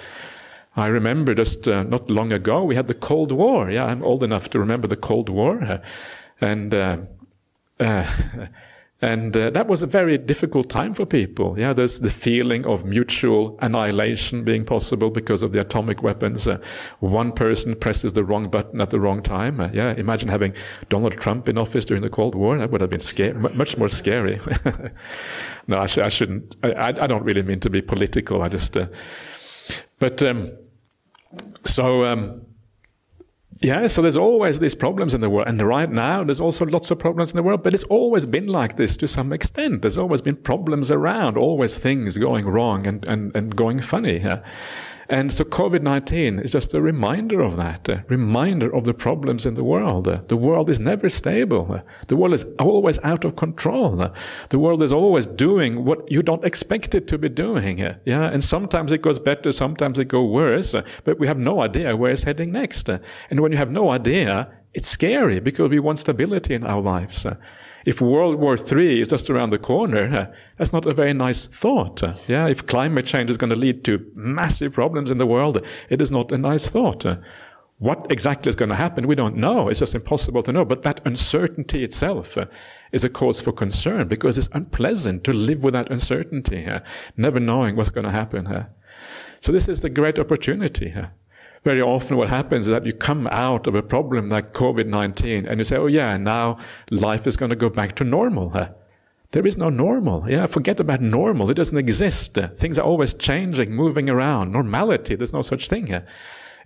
[0.77, 3.71] I remember just uh, not long ago we had the Cold War.
[3.71, 5.79] Yeah, I'm old enough to remember the Cold War, uh,
[6.41, 6.99] and uh,
[9.01, 11.57] and uh, that was a very difficult time for people.
[11.57, 16.49] Yeah, there's the feeling of mutual annihilation being possible because of the atomic weapons.
[16.49, 16.59] Uh,
[16.99, 19.61] one person presses the wrong button at the wrong time.
[19.61, 20.53] Uh, yeah, imagine having
[20.89, 22.59] Donald Trump in office during the Cold War.
[22.59, 24.41] That would have been scary, much more scary.
[25.69, 26.57] no, I, sh- I shouldn't.
[26.65, 28.43] I, I, don't really mean to be political.
[28.43, 28.77] I just.
[28.77, 28.89] Uh,
[30.01, 30.51] but um,
[31.65, 32.05] so.
[32.05, 32.48] Um,
[33.61, 35.49] yeah, so there's always these problems in the world.
[35.49, 38.47] And right now, there's also lots of problems in the world, but it's always been
[38.47, 39.83] like this to some extent.
[39.83, 44.19] There's always been problems around, always things going wrong and, and, and going funny.
[44.19, 44.45] Yeah?
[45.11, 49.55] And so COVID-19 is just a reminder of that, a reminder of the problems in
[49.55, 50.05] the world.
[50.29, 51.81] The world is never stable.
[52.09, 54.13] The world is always out of control.
[54.51, 57.79] The world is always doing what you don't expect it to be doing.
[58.05, 58.25] Yeah.
[58.31, 62.13] And sometimes it goes better, sometimes it goes worse, but we have no idea where
[62.13, 62.91] it's heading next.
[62.91, 67.27] And when you have no idea, it's scary because we want stability in our lives.
[67.89, 70.27] If World War III is just around the corner, uh,
[70.59, 72.03] that's not a very nice thought.
[72.29, 76.03] Yeah, if climate change is going to lead to massive problems in the world, it
[76.03, 77.07] is not a nice thought.
[77.79, 79.71] What exactly is going to happen, we don't know.
[79.71, 80.67] It's just impossible to know.
[80.67, 82.45] But that uncertainty itself uh,
[82.93, 86.81] is a cause for concern because it's unpleasant to live with that uncertainty, uh,
[87.17, 88.67] never knowing what's going to happen.
[89.41, 90.95] So this is the great opportunity
[91.65, 95.59] very often what happens is that you come out of a problem like COVID-19 and
[95.59, 96.57] you say, oh yeah, now
[96.91, 98.51] life is going to go back to normal.
[99.33, 100.25] There is no normal.
[100.31, 101.51] Yeah, forget about normal.
[101.51, 102.39] It doesn't exist.
[102.57, 104.53] Things are always changing, moving around.
[104.53, 105.95] Normality, there's no such thing.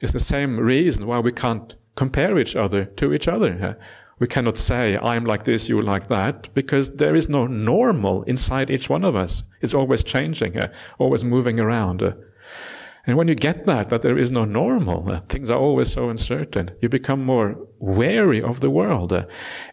[0.00, 3.76] It's the same reason why we can't compare each other to each other.
[4.18, 8.70] We cannot say, I'm like this, you're like that, because there is no normal inside
[8.70, 9.42] each one of us.
[9.60, 10.60] It's always changing,
[10.98, 12.14] always moving around.
[13.04, 16.08] And when you get that, that there is no normal, uh, things are always so
[16.08, 19.12] uncertain, you become more wary of the world.
[19.12, 19.24] Uh,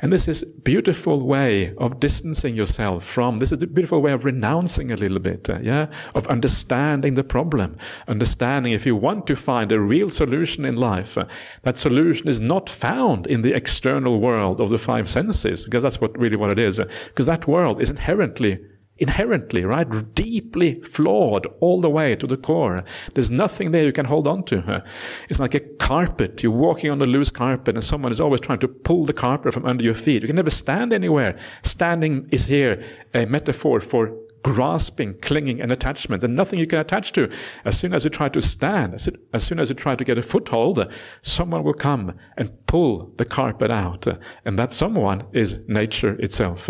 [0.02, 4.26] and this is beautiful way of distancing yourself from, this is a beautiful way of
[4.26, 5.92] renouncing a little bit, uh, yeah?
[6.16, 7.78] Of understanding the problem.
[8.08, 11.26] Understanding if you want to find a real solution in life, uh,
[11.62, 16.02] that solution is not found in the external world of the five senses, because that's
[16.02, 16.82] what really what it is.
[17.10, 18.58] Because uh, that world is inherently
[19.00, 19.88] inherently, right?
[20.14, 22.84] Deeply flawed all the way to the core.
[23.14, 24.84] There's nothing there you can hold on to.
[25.30, 26.44] It's like a carpet.
[26.44, 29.54] You're walking on a loose carpet and someone is always trying to pull the carpet
[29.54, 30.22] from under your feet.
[30.22, 31.40] You can never stand anywhere.
[31.64, 32.84] Standing is here
[33.14, 37.30] a metaphor for grasping, clinging, and attachment, and nothing you can attach to.
[37.66, 40.18] As soon as you try to stand, as, as soon as you try to get
[40.18, 44.08] a foothold, someone will come and pull the carpet out.
[44.46, 46.70] And that someone is nature itself.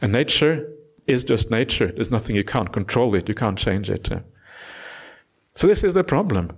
[0.00, 0.70] And nature
[1.06, 1.92] is just nature.
[1.92, 4.08] There's nothing you can't control it, you can't change it.
[5.54, 6.50] So this is the problem.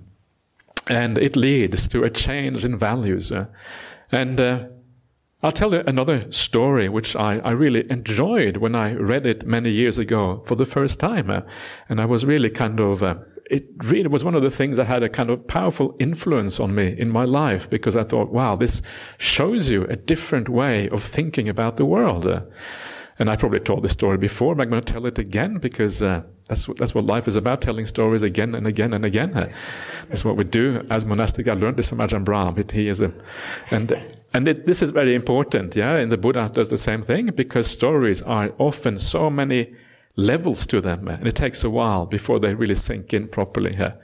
[0.89, 3.33] And it leads to a change in values.
[4.11, 4.69] And uh,
[5.43, 9.71] I'll tell you another story which I, I, really enjoyed when I read it many
[9.71, 11.31] years ago for the first time.
[11.89, 13.17] And I was really kind of, uh,
[13.49, 16.75] it really was one of the things that had a kind of powerful influence on
[16.75, 18.83] me in my life because I thought, wow, this
[19.19, 22.27] shows you a different way of thinking about the world.
[23.19, 26.03] And I probably told this story before, but I'm going to tell it again because
[26.03, 29.35] uh, that's what, that's what life is about, telling stories again and again and again.
[29.35, 29.53] Uh,
[30.09, 31.49] that's what we do as monastic.
[31.49, 32.57] I learned this from Ajahn Brahm.
[32.59, 33.13] It, he is a,
[33.71, 33.93] and
[34.33, 35.75] and it, this is very important.
[35.75, 39.75] Yeah, and the Buddha does the same thing because stories are often so many
[40.17, 43.75] levels to them, and it takes a while before they really sink in properly.
[43.79, 43.95] Yeah.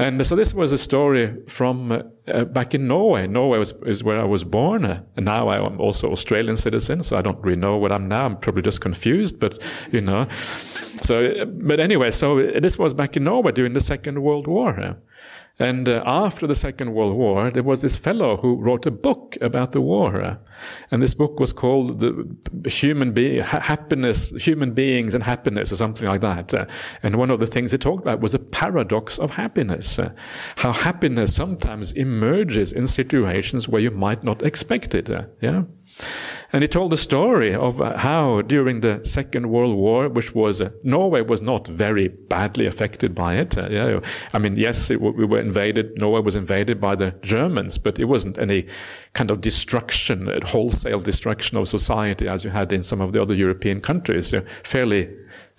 [0.00, 3.26] And so this was a story from uh, back in Norway.
[3.26, 4.84] Norway was, is where I was born.
[4.84, 8.08] Uh, and now I am also Australian citizen, so I don't really know what I'm
[8.08, 8.24] now.
[8.24, 9.58] I'm probably just confused, but
[9.92, 10.26] you know.
[11.02, 14.96] So, but anyway, so this was back in Norway during the Second World War.
[15.60, 19.36] And uh, after the Second World War, there was this fellow who wrote a book
[19.42, 20.38] about the war.
[20.90, 26.08] And this book was called the Human Be- Happiness, Human Beings and Happiness, or something
[26.08, 26.54] like that.
[26.54, 26.64] Uh,
[27.02, 29.98] and one of the things he talked about was the paradox of happiness.
[29.98, 30.12] Uh,
[30.56, 35.10] how happiness sometimes emerges in situations where you might not expect it.
[35.10, 35.64] Uh, yeah.
[36.52, 40.60] And he told the story of uh, how during the Second World War, which was,
[40.60, 43.56] uh, Norway was not very badly affected by it.
[43.56, 44.00] Uh, yeah,
[44.32, 48.06] I mean, yes, it, we were invaded, Norway was invaded by the Germans, but it
[48.06, 48.66] wasn't any
[49.12, 53.34] kind of destruction, wholesale destruction of society as you had in some of the other
[53.34, 54.34] European countries.
[54.64, 55.08] fairly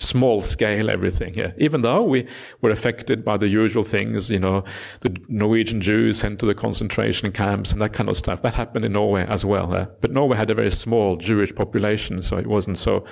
[0.02, 1.54] small scale everything here.
[1.58, 2.28] Even though we
[2.62, 4.64] were affected by the usual things, you know,
[5.02, 8.42] the Norwegian Jews sent to the concentration camps and that kind of stuff.
[8.42, 9.74] That happened in Norway as well.
[9.74, 13.06] Uh, but Norway had a very small Jewish population, so it wasn't so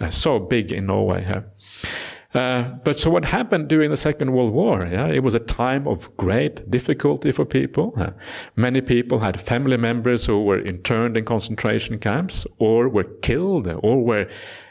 [0.00, 1.24] uh, so big in Norway.
[1.24, 1.42] Uh.
[2.84, 4.88] But so what happened during the Second World War?
[4.90, 7.92] Yeah, it was a time of great difficulty for people.
[7.96, 8.10] Uh,
[8.56, 14.02] many people had family members who were interned in concentration camps or were killed or
[14.02, 14.26] were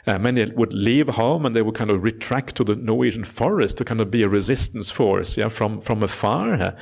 [0.08, 3.78] uh, many would leave home and they would kind of retract to the Norwegian forest
[3.78, 6.76] to kind of be a resistance force, yeah, from from afar.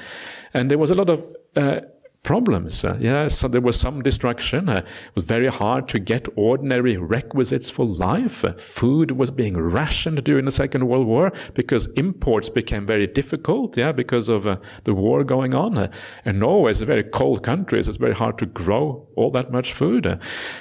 [0.54, 1.24] And there was a lot of
[1.56, 1.82] uh,
[2.24, 2.84] problems.
[2.84, 4.70] Uh, yeah, so there was some destruction.
[4.70, 8.44] Uh, it was very hard to get ordinary requisites for life.
[8.44, 13.78] Uh, food was being rationed during the Second World War because imports became very difficult.
[13.78, 15.78] Yeah, because of uh, the war going on.
[15.78, 15.92] Uh,
[16.26, 19.52] and Norway is a very cold country, so it's very hard to grow all that
[19.52, 20.06] much food.
[20.06, 20.18] Uh,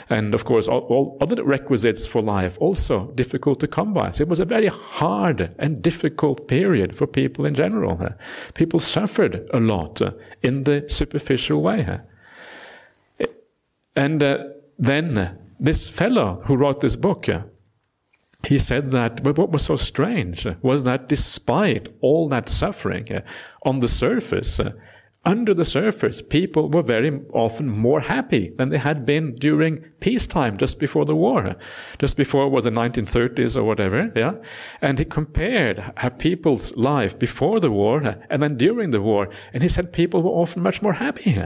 [0.08, 4.10] and of course, all, all, other requisites for life also difficult to come by.
[4.10, 7.98] So it was a very hard and difficult period for people in general.
[8.54, 10.00] people suffered a lot
[10.42, 12.00] in the superficial way.
[13.98, 14.44] And uh,
[14.78, 17.42] then uh, this fellow who wrote this book, uh,
[18.46, 23.06] he said that, but what was so strange uh, was that despite all that suffering
[23.64, 24.60] on the surface,
[25.28, 30.56] under the surface, people were very often more happy than they had been during peacetime,
[30.56, 31.54] just before the war,
[31.98, 34.10] just before it was the 1930s or whatever.
[34.16, 34.36] Yeah,
[34.80, 39.68] and he compared people's life before the war and then during the war, and he
[39.68, 41.42] said people were often much more happy.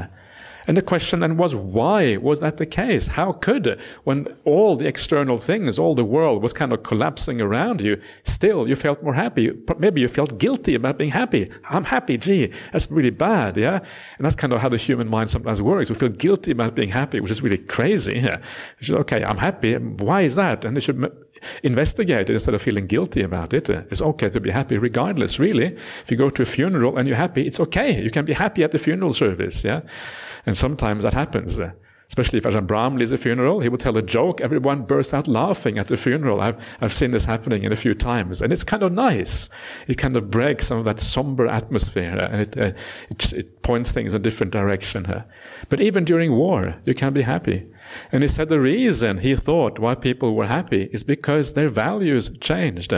[0.66, 3.08] And the question then was, why was that the case?
[3.08, 7.80] How could, when all the external things, all the world was kind of collapsing around
[7.80, 9.50] you, still you felt more happy?
[9.78, 11.50] Maybe you felt guilty about being happy.
[11.68, 13.76] I'm happy, gee, that's really bad, yeah?
[13.78, 15.90] And that's kind of how the human mind sometimes works.
[15.90, 18.20] We feel guilty about being happy, which is really crazy.
[18.20, 18.38] Yeah?
[18.90, 19.74] okay, I'm happy.
[19.74, 20.64] Why is that?
[20.64, 20.98] And you should
[21.62, 23.68] investigate it instead of feeling guilty about it.
[23.68, 25.76] It's okay to be happy regardless, really.
[26.02, 28.02] If you go to a funeral and you're happy, it's okay.
[28.02, 29.82] You can be happy at the funeral service, yeah?
[30.46, 31.60] And sometimes that happens.
[32.08, 34.42] especially if Ajahn Brahm leads a funeral, he will tell a joke.
[34.42, 36.42] Everyone bursts out laughing at the funeral.
[36.42, 38.42] I've, I've seen this happening in a few times.
[38.42, 39.48] And it's kind of nice.
[39.88, 42.72] It kind of breaks some of that somber atmosphere and it, uh,
[43.08, 45.06] it, it, points things in a different direction.
[45.06, 45.24] Uh.
[45.70, 47.66] But even during war, you can be happy.
[48.10, 52.30] And he said the reason he thought why people were happy is because their values
[52.40, 52.92] changed.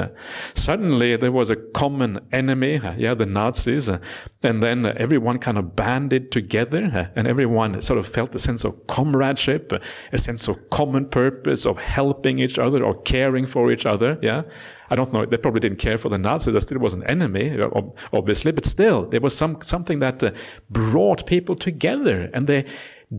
[0.54, 6.30] Suddenly there was a common enemy, yeah, the Nazis, and then everyone kind of banded
[6.30, 9.72] together and everyone sort of felt a sense of comradeship,
[10.12, 14.42] a sense of common purpose, of helping each other or caring for each other, yeah.
[14.90, 15.24] I don't know.
[15.24, 16.52] They probably didn't care for the Nazis.
[16.52, 17.58] There still was an enemy,
[18.12, 20.32] obviously, but still, there was some something that uh,
[20.70, 22.66] brought people together, and they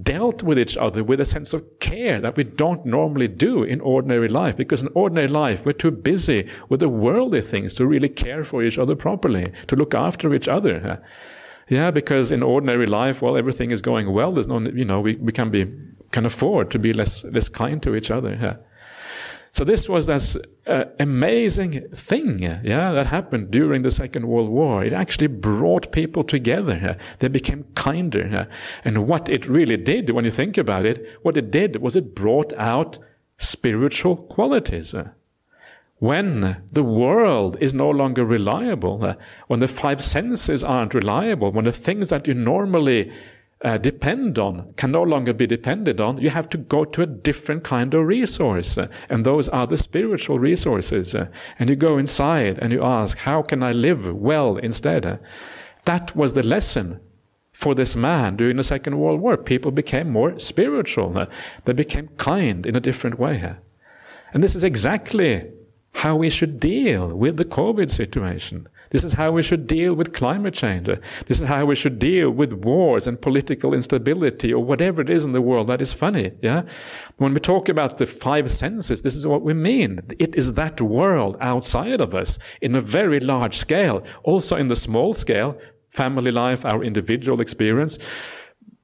[0.01, 3.81] dealt with each other with a sense of care that we don't normally do in
[3.81, 4.57] ordinary life.
[4.57, 8.63] Because in ordinary life, we're too busy with the worldly things to really care for
[8.63, 11.01] each other properly, to look after each other.
[11.69, 14.31] Yeah, because in ordinary life, well, everything is going well.
[14.31, 15.71] There's no, you know, we, we can be,
[16.11, 18.59] can afford to be less, less kind to each other.
[19.57, 19.59] Yeah.
[19.59, 20.37] So this was this
[20.67, 24.83] uh, amazing thing, yeah, that happened during the Second World War.
[24.83, 26.77] It actually brought people together.
[26.81, 26.97] Yeah?
[27.19, 28.27] They became kinder.
[28.27, 28.45] Yeah?
[28.83, 32.15] And what it really did, when you think about it, what it did was it
[32.15, 32.99] brought out
[33.37, 34.95] spiritual qualities.
[35.99, 39.15] When the world is no longer reliable,
[39.47, 43.11] when the five senses aren't reliable, when the things that you normally
[43.65, 47.07] uh, depend on can no longer be depended on, you have to go to a
[47.07, 48.77] different kind of resource.
[48.77, 51.15] Uh, and those are the spiritual resources.
[51.15, 55.03] Uh, and you go inside and you ask, how can I live well instead?
[55.03, 55.17] Uh,
[55.85, 56.99] that was the lesson
[57.53, 59.35] for this man during the Second World War.
[59.35, 61.27] People became more spiritual.
[61.63, 63.55] They became kind in a different way.
[64.31, 65.51] And this is exactly
[65.93, 68.67] how we should deal with the COVID situation.
[68.89, 70.87] This is how we should deal with climate change.
[71.27, 75.25] This is how we should deal with wars and political instability or whatever it is
[75.25, 76.31] in the world that is funny.
[76.41, 76.63] Yeah.
[77.17, 80.01] When we talk about the five senses, this is what we mean.
[80.19, 84.75] It is that world outside of us in a very large scale, also in the
[84.75, 85.57] small scale,
[85.89, 87.97] family life, our individual experience,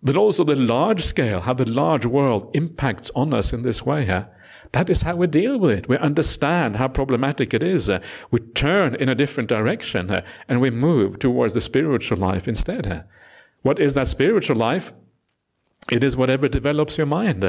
[0.02, 4.06] but also the large scale, how the large world impacts on us in this way.
[4.06, 4.26] Yeah?
[4.72, 5.90] That is how we deal with it.
[5.90, 7.92] We understand how problematic it is.
[8.32, 12.88] We turn in a different direction uh, and we move towards the spiritual life instead.
[12.88, 13.02] Uh.
[13.64, 14.94] What is that spiritual life?
[15.92, 17.44] It is whatever develops your mind.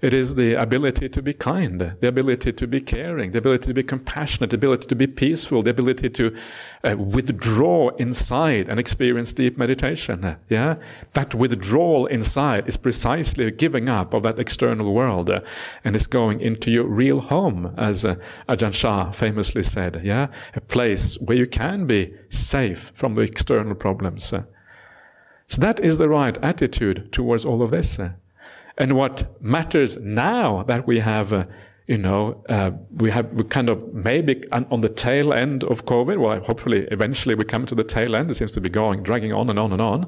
[0.00, 3.74] It is the ability to be kind, the ability to be caring, the ability to
[3.74, 6.36] be compassionate, the ability to be peaceful, the ability to
[6.84, 10.36] uh, withdraw inside and experience deep meditation.
[10.48, 10.76] Yeah,
[11.14, 15.40] that withdrawal inside is precisely giving up of that external world, uh,
[15.82, 18.14] and is going into your real home, as uh,
[18.48, 20.02] Ajahn Chah famously said.
[20.04, 24.32] Yeah, a place where you can be safe from the external problems.
[25.48, 27.98] So that is the right attitude towards all of this.
[28.76, 31.46] And what matters now that we have, uh,
[31.86, 36.18] you know, uh, we have we kind of maybe on the tail end of COVID.
[36.18, 38.30] Well, hopefully, eventually we come to the tail end.
[38.30, 40.06] It seems to be going, dragging on and on and on.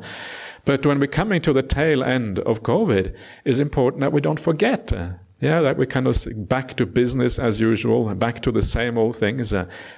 [0.66, 3.16] But when we're coming to the tail end of COVID,
[3.46, 4.92] it's important that we don't forget.
[4.92, 8.98] Uh, yeah, that we kind of back to business as usual, back to the same
[8.98, 9.50] old things.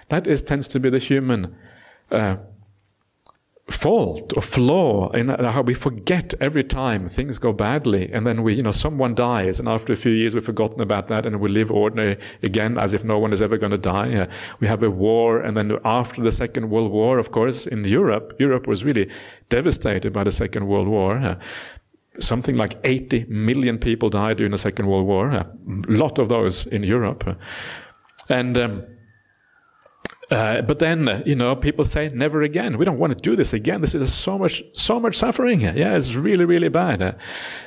[0.08, 1.56] That is tends to be the human
[2.12, 2.36] uh,
[3.70, 8.54] fault or flaw in how we forget every time things go badly and then we
[8.54, 11.48] you know someone dies and after a few years we've forgotten about that and we
[11.48, 14.26] live ordinary again as if no one is ever going to die
[14.58, 18.34] we have a war and then after the second world war of course in europe
[18.40, 19.08] europe was really
[19.52, 21.36] devastated by the second world war.
[22.18, 25.30] Something like 80 million people died during the second world war.
[25.30, 25.46] A
[25.88, 27.22] lot of those in europe.
[28.28, 28.72] And um,
[30.32, 32.78] uh, but then, uh, you know, people say never again.
[32.78, 33.80] We don't want to do this again.
[33.80, 35.60] This is so much, so much suffering.
[35.60, 37.02] Yeah, it's really, really bad.
[37.02, 37.12] Uh,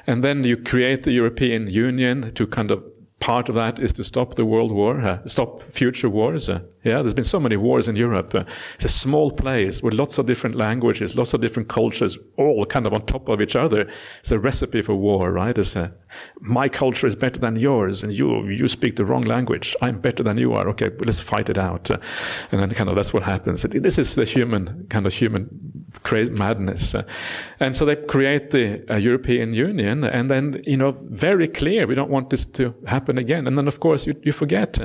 [0.07, 2.83] and then you create the European Union to kind of
[3.19, 6.49] part of that is to stop the world war, uh, stop future wars.
[6.49, 8.35] Uh, yeah, there's been so many wars in Europe.
[8.35, 8.43] Uh,
[8.75, 12.85] it's a small place with lots of different languages, lots of different cultures, all kind
[12.85, 13.89] of on top of each other.
[14.19, 15.57] It's a recipe for war, right?
[15.57, 15.93] It's a,
[16.41, 19.75] my culture is better than yours, and you you speak the wrong language.
[19.81, 20.67] I'm better than you are.
[20.69, 21.89] Okay, let's fight it out.
[21.89, 21.97] Uh,
[22.51, 23.63] and then kind of that's what happens.
[23.63, 25.49] This is the human kind of human
[26.03, 26.95] crazy madness.
[27.59, 31.95] And so they create the uh, European Union, and then you know very clear we
[31.95, 33.47] don't want this to happen again.
[33.47, 34.77] And then of course you, you forget.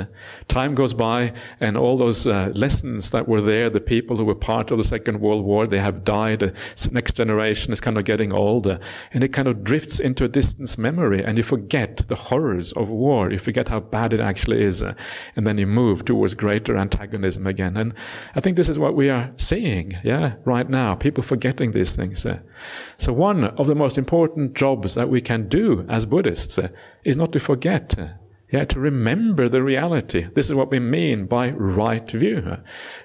[0.48, 4.34] Time goes by, and all those uh, lessons that were there, the people who were
[4.34, 6.40] part of the Second World War, they have died.
[6.40, 8.78] The next generation is kind of getting older,
[9.12, 12.88] and it kind of drifts into a distant memory, and you forget the horrors of
[12.88, 13.30] war.
[13.30, 14.94] You forget how bad it actually is, uh,
[15.36, 17.76] and then you move towards greater antagonism again.
[17.76, 17.94] And
[18.34, 20.94] I think this is what we are seeing, yeah, right now.
[21.00, 22.24] People forgetting these things.
[22.24, 22.38] Uh,
[22.98, 26.68] so one of the most important jobs that we can do as Buddhists uh,
[27.04, 27.98] is not to forget.
[27.98, 28.08] Uh,
[28.52, 30.26] yeah, to remember the reality.
[30.34, 32.56] This is what we mean by right view.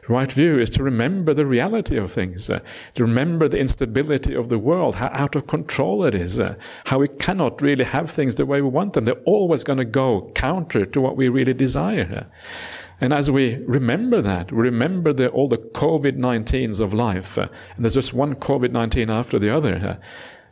[0.07, 2.61] Right view is to remember the reality of things, uh,
[2.95, 6.97] to remember the instability of the world, how out of control it is, uh, how
[6.97, 9.05] we cannot really have things the way we want them.
[9.05, 12.27] They're always going to go counter to what we really desire.
[13.01, 17.47] And as we remember that, we remember the, all the COVID 19s of life, uh,
[17.75, 19.75] and there's just one COVID 19 after the other.
[19.75, 20.05] Uh,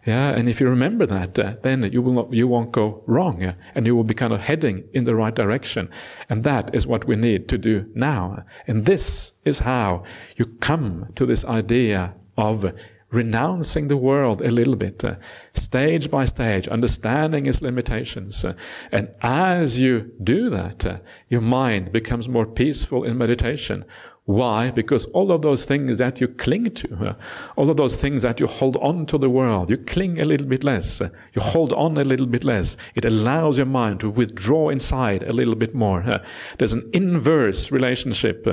[0.05, 3.41] yeah, and if you remember that, uh, then you will not, you won't go wrong,
[3.41, 5.89] uh, and you will be kind of heading in the right direction.
[6.29, 8.43] And that is what we need to do now.
[8.67, 10.03] And this is how
[10.35, 12.73] you come to this idea of
[13.11, 15.15] renouncing the world a little bit, uh,
[15.53, 18.45] stage by stage, understanding its limitations.
[18.91, 23.85] And as you do that, your mind becomes more peaceful in meditation.
[24.25, 24.71] Why?
[24.71, 27.17] Because all of those things that you cling to,
[27.57, 30.47] all of those things that you hold on to the world, you cling a little
[30.47, 32.77] bit less, you hold on a little bit less.
[32.95, 36.21] It allows your mind to withdraw inside a little bit more.
[36.57, 38.47] There's an inverse relationship.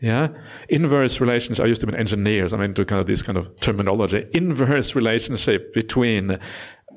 [0.00, 0.28] Yeah,
[0.70, 1.62] inverse relationship.
[1.64, 4.26] I used to be an engineer, so I'm into kind of this kind of terminology.
[4.32, 6.38] Inverse relationship between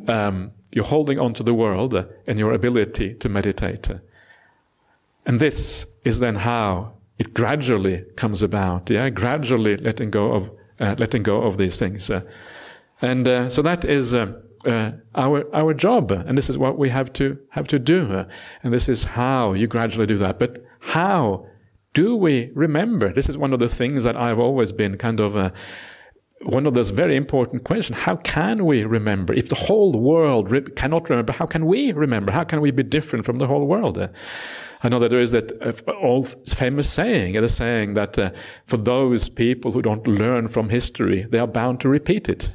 [0.07, 1.93] um, you holding on to the world
[2.27, 3.89] and your ability to meditate.
[5.25, 8.89] And this is then how it gradually comes about.
[8.89, 12.21] Yeah, gradually letting go of uh, letting go of these things, uh,
[13.01, 14.13] and uh, so that is.
[14.13, 18.25] Uh, uh, our our job, and this is what we have to have to do,
[18.63, 20.39] and this is how you gradually do that.
[20.39, 21.45] But how
[21.93, 23.13] do we remember?
[23.13, 25.51] This is one of the things that I've always been kind of uh,
[26.45, 27.99] one of those very important questions.
[27.99, 29.33] How can we remember?
[29.33, 32.31] If the whole world re- cannot remember, how can we remember?
[32.31, 33.97] How can we be different from the whole world?
[33.97, 34.09] Uh,
[34.81, 38.31] I know that there is that uh, old famous saying, the saying that uh,
[38.65, 42.53] for those people who don't learn from history, they are bound to repeat it.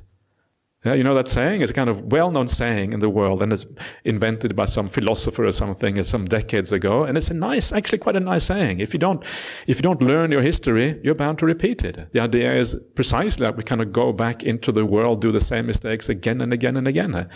[0.85, 3.53] Yeah, you know that saying is a kind of well-known saying in the world, and
[3.53, 3.67] it's
[4.05, 7.03] invented by some philosopher or something some decades ago.
[7.03, 8.79] And it's a nice, actually, quite a nice saying.
[8.79, 9.25] If you don't,
[9.67, 12.13] if you don't learn your history, you're bound to repeat it.
[12.13, 15.41] The idea is precisely that we kind of go back into the world, do the
[15.41, 17.29] same mistakes again and again and again.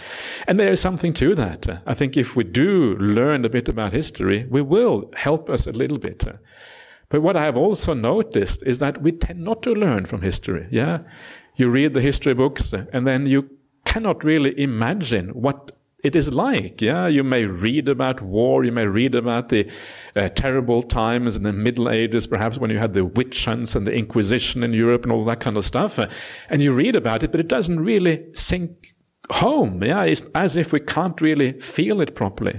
[0.47, 1.83] And there is something to that.
[1.85, 5.73] I think if we do learn a bit about history, we will help us a
[5.73, 6.25] little bit.
[7.09, 10.69] But what I have also noticed is that we tend not to learn from history.
[10.71, 11.01] Yeah,
[11.57, 13.51] you read the history books and then you
[13.85, 15.73] cannot really imagine what
[16.03, 16.83] it is like.
[16.83, 19.71] Yeah, you may read about war, you may read about the
[20.17, 23.87] uh, terrible times in the Middle Ages, perhaps when you had the witch hunts and
[23.87, 26.09] the Inquisition in Europe and all that kind of stuff, uh,
[26.51, 28.92] and you read about it, but it doesn't really sink
[29.31, 29.83] home.
[29.83, 32.59] Yeah, it's as if we can't really feel it properly.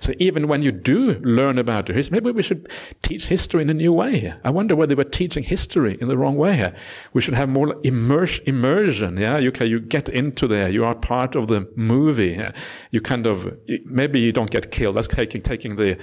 [0.00, 2.68] So even when you do learn about history, maybe we should
[3.02, 4.34] teach history in a new way.
[4.44, 6.72] I wonder whether we're teaching history in the wrong way.
[7.12, 9.18] We should have more immerse, immersion.
[9.18, 10.68] Yeah, you can, you get into there.
[10.68, 12.42] You are part of the movie.
[12.90, 14.96] You kind of maybe you don't get killed.
[14.96, 15.96] That's taking taking the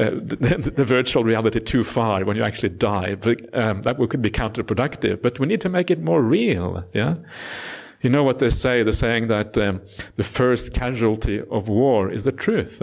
[0.00, 3.16] uh, the, the, virtual reality too far when you actually die.
[3.16, 5.20] But, um, that could be counterproductive.
[5.22, 6.84] But we need to make it more real.
[6.92, 7.16] Yeah.
[8.00, 8.82] You know what they say?
[8.82, 9.82] They're saying that um,
[10.16, 12.80] the first casualty of war is the truth.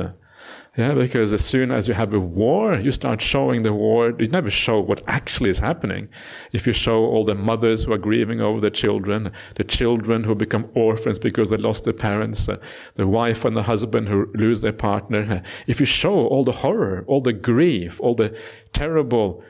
[0.77, 4.13] Yeah, because as soon as you have a war, you start showing the war.
[4.19, 6.09] You never show what actually is happening.
[6.51, 10.35] If you show all the mothers who are grieving over their children, the children who
[10.35, 12.57] become orphans because they lost their parents, uh,
[12.95, 17.05] the wife and the husband who lose their partner, if you show all the horror,
[17.07, 18.37] all the grief, all the
[18.73, 19.41] terrible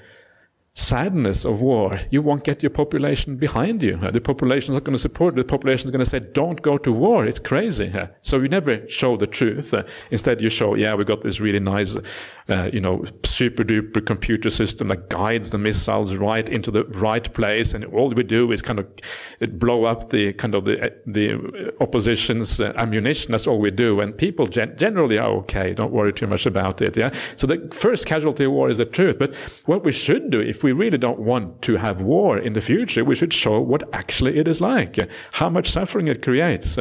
[0.76, 3.98] sadness of war, you won't get your population behind you.
[3.98, 5.34] The population is not going to support.
[5.34, 5.38] It.
[5.38, 7.26] The population is going to say, "Don't go to war.
[7.26, 9.74] It's crazy." So you never show the truth.
[10.12, 11.98] Instead, you show, "Yeah, we got this really nice
[12.48, 17.34] uh, you know, super duper computer system that guides the missiles right into the right
[17.34, 18.88] place, and all we do is kind of
[19.60, 23.32] blow up the kind of the the opposition's uh, ammunition.
[23.32, 25.74] That's all we do, and people gen- generally are okay.
[25.74, 26.96] Don't worry too much about it.
[26.96, 27.12] Yeah.
[27.36, 29.18] So the first casualty of war is the truth.
[29.18, 29.34] But
[29.66, 33.06] what we should do, if we really don't want to have war in the future,
[33.06, 34.98] we should show what actually it is like,
[35.34, 36.80] how much suffering it creates,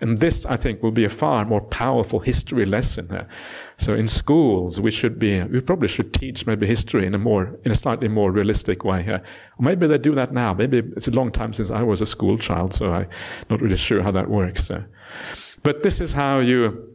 [0.00, 3.26] and this, I think, will be a far more powerful history lesson.
[3.76, 7.58] So in schools, we should be, we probably should teach maybe history in a more,
[7.64, 9.20] in a slightly more realistic way.
[9.58, 10.54] Maybe they do that now.
[10.54, 13.08] Maybe it's a long time since I was a school child, so I'm
[13.50, 14.70] not really sure how that works.
[15.64, 16.93] But this is how you,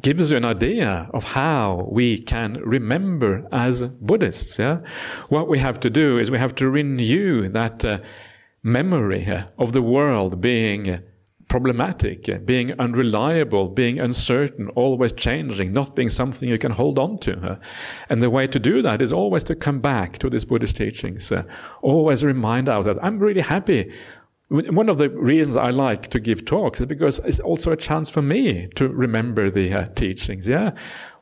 [0.00, 4.58] gives you an idea of how we can remember as Buddhists.
[4.58, 4.80] Yeah?
[5.28, 7.98] What we have to do is we have to renew that uh,
[8.62, 11.02] memory uh, of the world being
[11.48, 17.58] problematic, being unreliable, being uncertain, always changing, not being something you can hold on to.
[18.08, 21.32] And the way to do that is always to come back to these Buddhist teachings,
[21.32, 21.42] uh,
[21.82, 23.92] always remind ourselves, I'm really happy
[24.50, 28.10] one of the reasons I like to give talks is because it's also a chance
[28.10, 30.48] for me to remember the uh, teachings.
[30.48, 30.72] Yeah,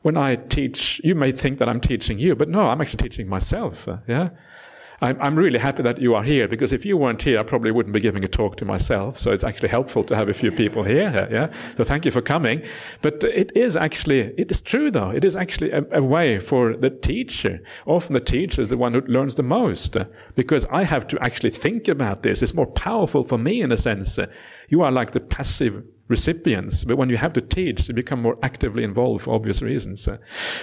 [0.01, 3.29] when I teach, you may think that I'm teaching you, but no, I'm actually teaching
[3.29, 3.87] myself.
[3.87, 4.29] Uh, yeah,
[5.01, 7.71] I'm, I'm really happy that you are here because if you weren't here, I probably
[7.71, 9.17] wouldn't be giving a talk to myself.
[9.17, 11.27] So it's actually helpful to have a few people here.
[11.31, 11.51] Yeah.
[11.75, 12.63] So thank you for coming.
[13.01, 15.09] But it is actually, it is true though.
[15.11, 17.61] It is actually a, a way for the teacher.
[17.85, 19.95] Often the teacher is the one who learns the most
[20.35, 22.41] because I have to actually think about this.
[22.41, 24.19] It's more powerful for me in a sense.
[24.67, 26.83] You are like the passive recipients.
[26.83, 30.07] But when you have to teach, you become more actively involved for obvious reasons.
[30.07, 30.17] Uh,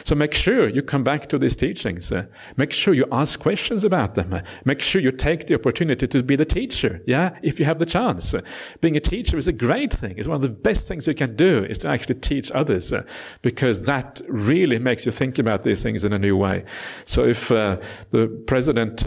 [0.05, 2.11] so make sure you come back to these teachings.
[2.13, 2.27] Uh,
[2.57, 4.35] make sure you ask questions about them.
[4.35, 7.01] Uh, make sure you take the opportunity to be the teacher.
[7.07, 8.35] Yeah, if you have the chance.
[8.35, 8.41] Uh,
[8.81, 10.19] being a teacher is a great thing.
[10.19, 13.05] It's one of the best things you can do is to actually teach others uh,
[13.43, 16.65] because that really makes you think about these things in a new way.
[17.05, 17.79] So if uh,
[18.11, 19.07] the president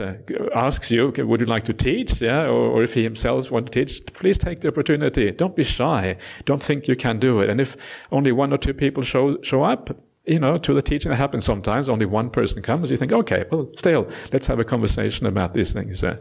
[0.55, 2.21] asks you, okay, would you like to teach?
[2.21, 5.31] Yeah, or, or if he himself wants to teach, please take the opportunity.
[5.31, 6.15] Don't be shy
[6.45, 7.49] don't think you can do it.
[7.49, 7.75] And if
[8.11, 9.89] only one or two people show, show up,
[10.29, 11.09] you know, to the teaching.
[11.09, 11.89] That happens sometimes.
[11.89, 12.91] Only one person comes.
[12.91, 16.03] You think, okay, well, still, let's have a conversation about these things.
[16.03, 16.17] Uh,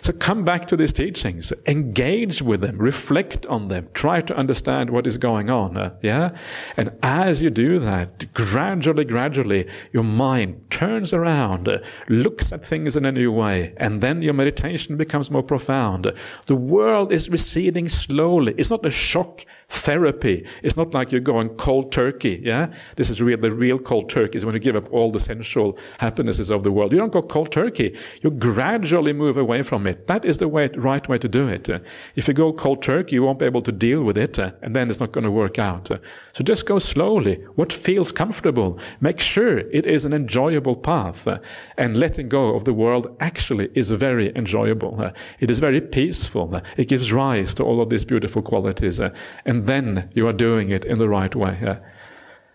[0.00, 4.90] so come back to these teachings, engage with them, reflect on them, try to understand
[4.90, 5.76] what is going on.
[5.76, 6.36] Uh, yeah.
[6.76, 11.78] And as you do that, gradually, gradually, your mind turns around, uh,
[12.08, 16.12] looks at things in a new way, and then your meditation becomes more profound.
[16.46, 18.54] The world is receding slowly.
[18.56, 20.46] It's not a shock therapy.
[20.62, 22.40] It's not like you're going cold turkey.
[22.42, 23.38] Yeah, this is real.
[23.38, 26.72] The real cold turkey is when you give up all the sensual happinesses of the
[26.72, 26.92] world.
[26.92, 27.96] You don't go cold turkey.
[28.22, 30.06] You gradually move away from it.
[30.06, 31.68] That is the way, right way to do it.
[32.16, 34.88] If you go cold turkey, you won't be able to deal with it, and then
[34.88, 35.88] it's not going to work out.
[36.32, 37.36] So just go slowly.
[37.56, 38.78] What feels comfortable?
[39.00, 41.28] Make sure it is an enjoyable path,
[41.76, 45.12] and letting go of the world actually is very enjoyable.
[45.40, 46.60] It is very peaceful.
[46.78, 48.98] It gives rise to all of these beautiful qualities,
[49.44, 51.58] and and then you are doing it in the right way.
[51.60, 51.78] Yeah.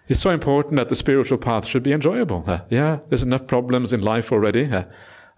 [0.07, 2.45] It's so important that the spiritual path should be enjoyable.
[2.47, 4.71] Uh, yeah, there's enough problems in life already.
[4.71, 4.85] Uh,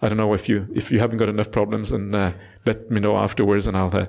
[0.02, 2.34] I don't know if you if you haven't got enough problems, and uh,
[2.68, 4.06] let me know afterwards, and I'll uh,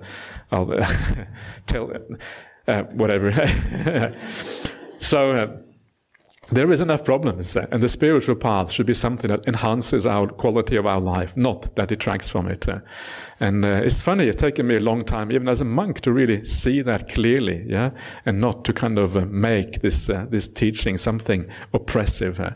[0.51, 0.87] I'll uh,
[1.67, 1.91] tell
[2.69, 3.33] uh, whatever.
[4.99, 5.63] so
[6.51, 10.77] there is enough problems, and the spiritual path should be something that enhances our quality
[10.77, 12.67] of our life, not that detracts from it.
[13.39, 16.13] And uh, it's funny, it's taken me a long time, even as a monk, to
[16.13, 17.91] really see that clearly, yeah,
[18.25, 22.41] and not to kind of uh, make this uh, this teaching something oppressive.
[22.41, 22.53] Uh.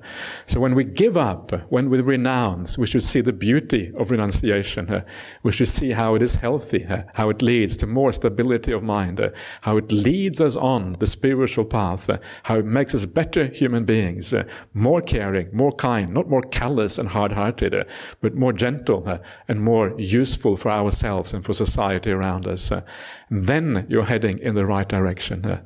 [0.46, 4.88] So when we give up, when we renounce, we should see the beauty of renunciation.
[4.88, 5.04] Uh.
[5.42, 8.82] we should see how it is healthy, uh, how it leads to more stability of
[8.82, 9.20] mind,
[9.60, 12.08] how it leads us on the spiritual path,
[12.44, 14.32] how it makes us better human beings,
[14.72, 17.86] more caring, more kind, not more callous and hard-hearted,
[18.22, 22.82] but more gentle and more useful for for ourselves and for society around us, uh,
[23.30, 25.44] then you're heading in the right direction.
[25.44, 25.60] Uh,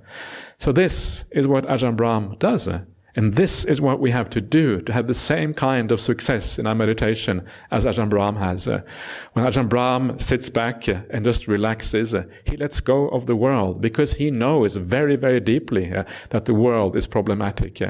[0.59, 2.69] so this is what Ajahn Brahm does.
[2.69, 2.81] Uh,
[3.17, 6.59] and this is what we have to do to have the same kind of success
[6.59, 8.67] in our meditation as Ajahn Brahm has.
[8.67, 14.15] When Ajahn Brahm sits back and just relaxes, he lets go of the world because
[14.15, 15.93] he knows very, very deeply
[16.31, 17.81] that the world is problematic.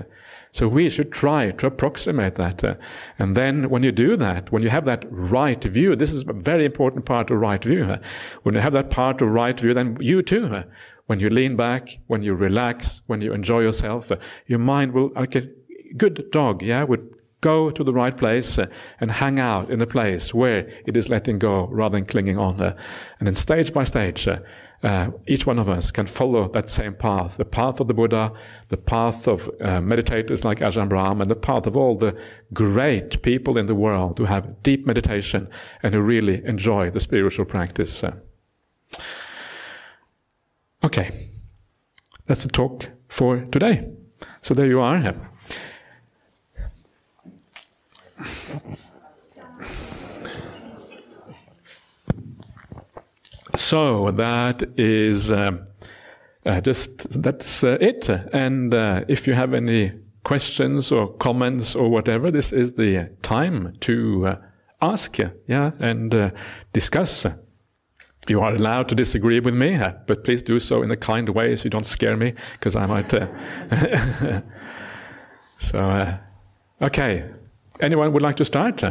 [0.54, 2.62] So we should try to approximate that.
[2.62, 2.76] Uh,
[3.18, 6.32] and then when you do that, when you have that right view, this is a
[6.32, 7.96] very important part of right view.
[8.44, 10.62] When you have that part of right view, then you too,
[11.06, 15.10] when you lean back, when you relax, when you enjoy yourself, uh, your mind will,
[15.16, 15.48] like a
[15.96, 18.66] good dog, yeah, would go to the right place uh,
[19.00, 22.60] and hang out in a place where it is letting go rather than clinging on.
[22.60, 24.28] And then stage by stage,
[24.84, 28.32] uh, each one of us can follow that same path the path of the Buddha,
[28.68, 32.16] the path of uh, meditators like Ajahn Brahm, and the path of all the
[32.52, 35.48] great people in the world who have deep meditation
[35.82, 38.04] and who really enjoy the spiritual practice.
[38.04, 38.14] Uh,
[40.84, 41.08] okay,
[42.26, 43.90] that's the talk for today.
[44.42, 45.14] So there you are.
[53.74, 55.66] So that is um,
[56.46, 58.08] uh, just that's uh, it.
[58.08, 59.90] And uh, if you have any
[60.22, 64.36] questions or comments or whatever, this is the time to uh,
[64.80, 65.18] ask,
[65.48, 66.30] yeah, and uh,
[66.72, 67.26] discuss.
[68.28, 71.28] You are allowed to disagree with me, uh, but please do so in a kind
[71.30, 73.10] way so you don't scare me, because I might.
[75.58, 76.16] so,
[76.80, 77.28] okay.
[77.80, 78.84] Anyone would like to start?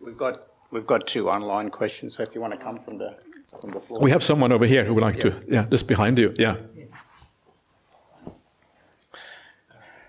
[0.00, 3.16] We've got we've got two online questions, so if you want to come from the
[3.60, 4.00] from the floor.
[4.00, 5.44] We have someone over here who would like yes.
[5.44, 5.52] to.
[5.52, 6.34] Yeah, just behind you.
[6.38, 6.56] Yeah.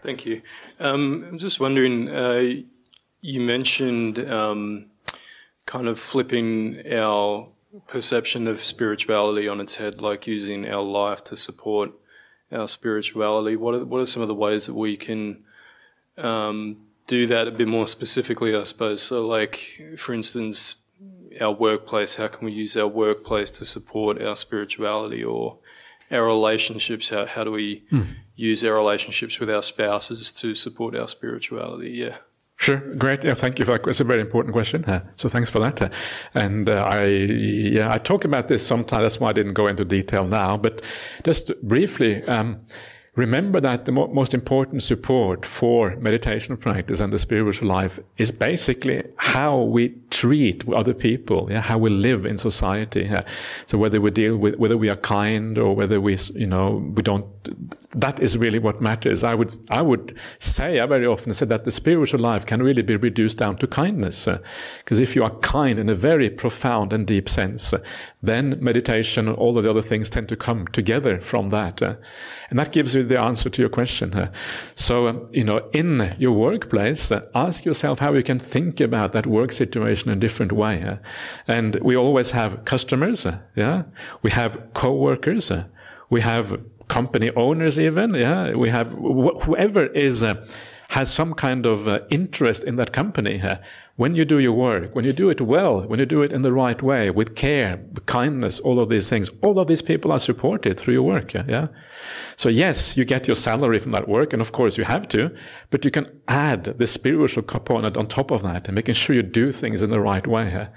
[0.02, 0.42] Thank you.
[0.80, 2.10] Um, I'm just wondering.
[2.10, 2.64] Uh,
[3.22, 4.86] you mentioned um,
[5.66, 7.50] kind of flipping our
[7.88, 11.92] perception of spirituality on its head, like using our life to support
[12.52, 13.56] our spirituality.
[13.56, 15.44] What are, what are some of the ways that we can
[16.18, 16.78] um,
[17.08, 19.02] do that a bit more specifically, I suppose?
[19.02, 20.78] So, like, for instance,
[21.42, 25.60] our workplace, how can we use our workplace to support our spirituality or
[26.12, 27.10] our relationships?
[27.10, 28.06] How, how do we mm.
[28.36, 31.92] use our relationships with our spouses to support our spirituality?
[31.92, 32.18] Yeah.
[32.56, 33.24] Sure, great.
[33.24, 33.88] Yeah, thank you for that.
[33.88, 34.84] It's a very important question.
[34.84, 35.82] Uh, so thanks for that.
[35.82, 35.90] Uh,
[36.34, 39.04] and uh, I, yeah, I talk about this sometimes.
[39.04, 40.58] That's why I didn't go into detail now.
[40.58, 40.82] But
[41.24, 42.60] just briefly, um,
[43.20, 48.32] remember that the mo most important support for meditation practice and the spiritual life is
[48.32, 53.04] basically how we treat other people, yeah, how we live in society.
[53.04, 53.24] Yeah.
[53.68, 57.02] So whether we deal with, whether we are kind or whether we, you know, we
[57.02, 57.26] don't,
[58.00, 59.24] that is really what matters.
[59.24, 62.82] I would, I would say, I very often say that the spiritual life can really
[62.82, 64.28] be reduced down to kindness.
[64.80, 67.80] Because uh, if you are kind in a very profound and deep sense, uh,
[68.22, 71.82] then meditation and all of the other things tend to come together from that.
[71.82, 71.96] Uh,
[72.50, 74.14] and that gives you the answer to your question.
[74.14, 74.32] Uh,
[74.76, 79.14] so, um, you know, in your workplace, uh, ask yourself how you can think about
[79.14, 80.84] that work situation in a different way.
[80.84, 80.98] Uh,
[81.48, 83.84] and we always have customers, uh, yeah?
[84.22, 85.66] We have co-workers, uh,
[86.10, 86.60] we have
[86.90, 88.54] company owners even, yeah?
[88.54, 90.46] We have wh whoever is, uh,
[90.90, 93.40] has some kind of interest in that company
[94.00, 96.42] when you do your work, when you do it well, when you do it in
[96.42, 100.20] the right way, with care, kindness, all of these things, all of these people are
[100.20, 101.34] supported through your work.
[101.34, 101.44] Yeah?
[101.50, 101.68] yeah?
[102.38, 105.36] So yes, you get your salary from that work, and of course you have to,
[105.70, 109.22] but you can add the spiritual component on top of that and making sure you
[109.22, 110.46] do things in the right way.
[110.46, 110.70] Yeah?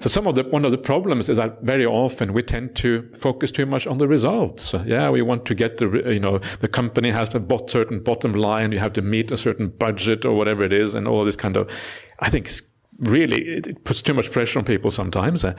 [0.00, 3.06] So some of the, one of the problems is that very often we tend to
[3.14, 4.74] focus too much on the results.
[4.86, 8.72] Yeah, we want to get the, you know, the company has a certain bottom line,
[8.72, 11.58] you have to meet a certain budget or whatever it is, and all this kind
[11.58, 11.70] of
[12.20, 12.62] I think it's
[12.98, 15.44] really it, puts too much pressure on people sometimes.
[15.44, 15.54] Uh,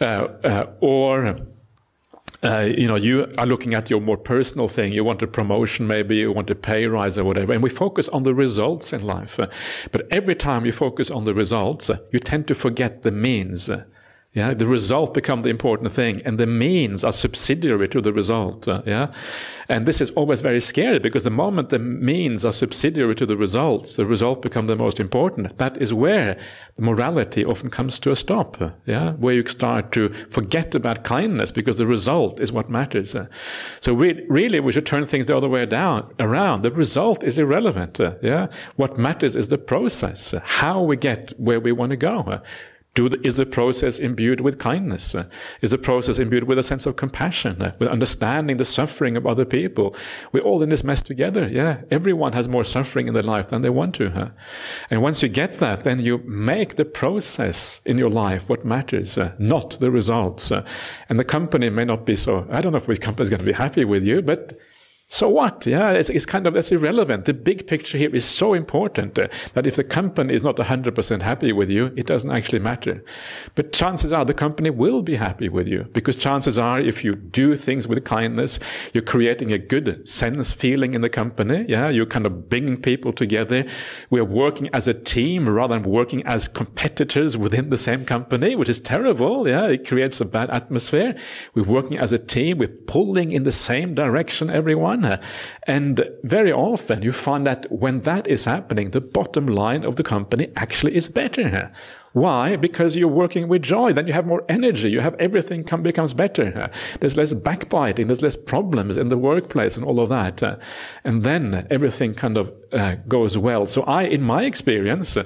[0.00, 1.36] uh, or
[2.42, 4.92] uh, you know, you are looking at your more personal thing.
[4.92, 7.52] You want a promotion, maybe you want a pay rise or whatever.
[7.52, 9.38] And we focus on the results in life.
[9.38, 9.48] Uh,
[9.92, 13.68] but every time you focus on the results, uh, you tend to forget the means.
[14.36, 18.12] Uh, yeah, the result become the important thing, and the means are subsidiary to the
[18.12, 18.68] result.
[18.68, 19.12] Uh, yeah,
[19.68, 23.36] and this is always very scary because the moment the means are subsidiary to the
[23.36, 25.58] results, the result become the most important.
[25.58, 26.38] That is where
[26.76, 28.60] the morality often comes to a stop.
[28.60, 33.16] Uh, yeah, where you start to forget about kindness because the result is what matters.
[33.16, 33.26] Uh,
[33.80, 36.62] so we, really, we should turn things the other way down around.
[36.62, 37.98] The result is irrelevant.
[37.98, 41.96] Uh, yeah, what matters is the process, uh, how we get where we want to
[41.96, 42.40] go.
[42.94, 45.14] Do the, is the process imbued with kindness?
[45.60, 49.44] Is the process imbued with a sense of compassion, with understanding the suffering of other
[49.44, 49.94] people?
[50.32, 51.48] We're all in this mess together.
[51.48, 54.10] Yeah, everyone has more suffering in their life than they want to.
[54.10, 54.30] Huh?
[54.90, 59.16] And once you get that, then you make the process in your life what matters,
[59.16, 60.50] uh, not the results.
[60.50, 60.64] Uh.
[61.08, 62.46] and the company may not be so.
[62.50, 64.58] I don't know if the company is going to be happy with you, but
[65.12, 65.66] so what?
[65.66, 67.24] Yeah, it's, it's, kind of that's irrelevant.
[67.24, 71.22] The big picture here is so important uh, that if the company is not 100%
[71.22, 73.04] happy with you, it doesn't actually matter.
[73.56, 77.16] But chances are the company will be happy with you because chances are if you
[77.16, 78.60] do things with kindness,
[78.94, 81.64] you're creating a good sense feeling in the company.
[81.68, 83.66] Yeah, you're kind of bringing people together.
[84.10, 88.68] We're working as a team rather than working as competitors within the same company, which
[88.68, 89.48] is terrible.
[89.48, 91.16] Yeah, it creates a bad atmosphere.
[91.54, 92.58] We're working as a team.
[92.58, 94.99] We're pulling in the same direction, everyone.
[95.66, 100.02] And very often you find that when that is happening, the bottom line of the
[100.02, 101.72] company actually is better.
[102.12, 102.56] Why?
[102.56, 103.92] Because you're working with joy.
[103.92, 104.90] Then you have more energy.
[104.90, 106.68] You have everything come, becomes better.
[106.98, 108.08] There's less backbiting.
[108.08, 110.60] There's less problems in the workplace and all of that.
[111.04, 113.66] And then everything kind of uh, goes well.
[113.66, 115.16] So I, in my experience,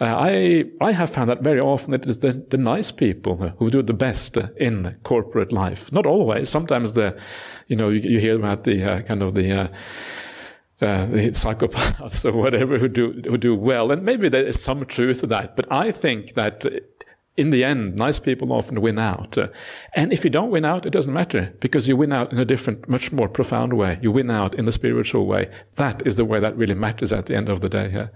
[0.00, 3.70] uh, I I have found that very often it is the, the nice people who
[3.70, 5.92] do the best in corporate life.
[5.92, 6.48] Not always.
[6.48, 7.18] Sometimes the
[7.68, 9.68] you know, you, you hear about the uh, kind of the, uh,
[10.80, 14.84] uh, the psychopaths or whatever who do who do well, and maybe there is some
[14.86, 15.54] truth to that.
[15.54, 16.64] But I think that
[17.36, 19.38] in the end, nice people often win out.
[19.38, 19.48] Uh,
[19.94, 22.44] and if you don't win out, it doesn't matter because you win out in a
[22.44, 23.96] different, much more profound way.
[24.02, 25.48] You win out in a spiritual way.
[25.76, 28.08] That is the way that really matters at the end of the day.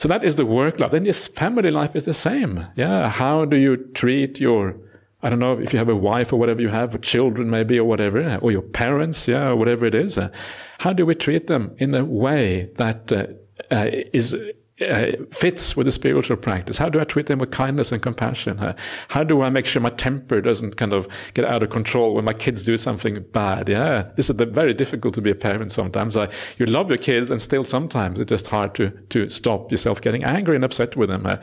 [0.00, 0.92] So that is the work life.
[0.92, 2.66] Then yes, family life is the same.
[2.74, 3.10] Yeah.
[3.10, 4.74] How do you treat your
[5.22, 7.78] I don't know if you have a wife or whatever you have, or children maybe,
[7.78, 10.16] or whatever, or your parents, yeah, or whatever it is.
[10.16, 10.30] Uh,
[10.78, 13.26] how do we treat them in a way that uh,
[13.70, 14.34] uh, is
[14.80, 16.78] uh, fits with the spiritual practice?
[16.78, 18.58] How do I treat them with kindness and compassion?
[18.58, 18.74] Uh,
[19.08, 22.24] how do I make sure my temper doesn't kind of get out of control when
[22.24, 23.68] my kids do something bad?
[23.68, 26.16] Yeah, this is very difficult to be a parent sometimes.
[26.16, 26.28] I,
[26.58, 30.24] you love your kids, and still sometimes it's just hard to to stop yourself getting
[30.24, 31.26] angry and upset with them.
[31.26, 31.36] Uh,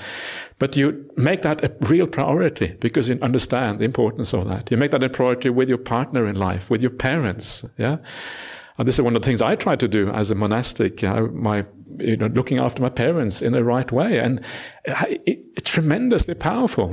[0.59, 4.71] but you make that a real priority because you understand the importance of that.
[4.71, 7.65] You make that a priority with your partner in life, with your parents.
[7.77, 7.97] Yeah.
[8.77, 11.21] And this is one of the things I try to do as a monastic, uh,
[11.31, 11.65] my,
[11.97, 14.19] you know, looking after my parents in the right way.
[14.19, 14.41] And
[14.85, 16.87] it, it's tremendously powerful.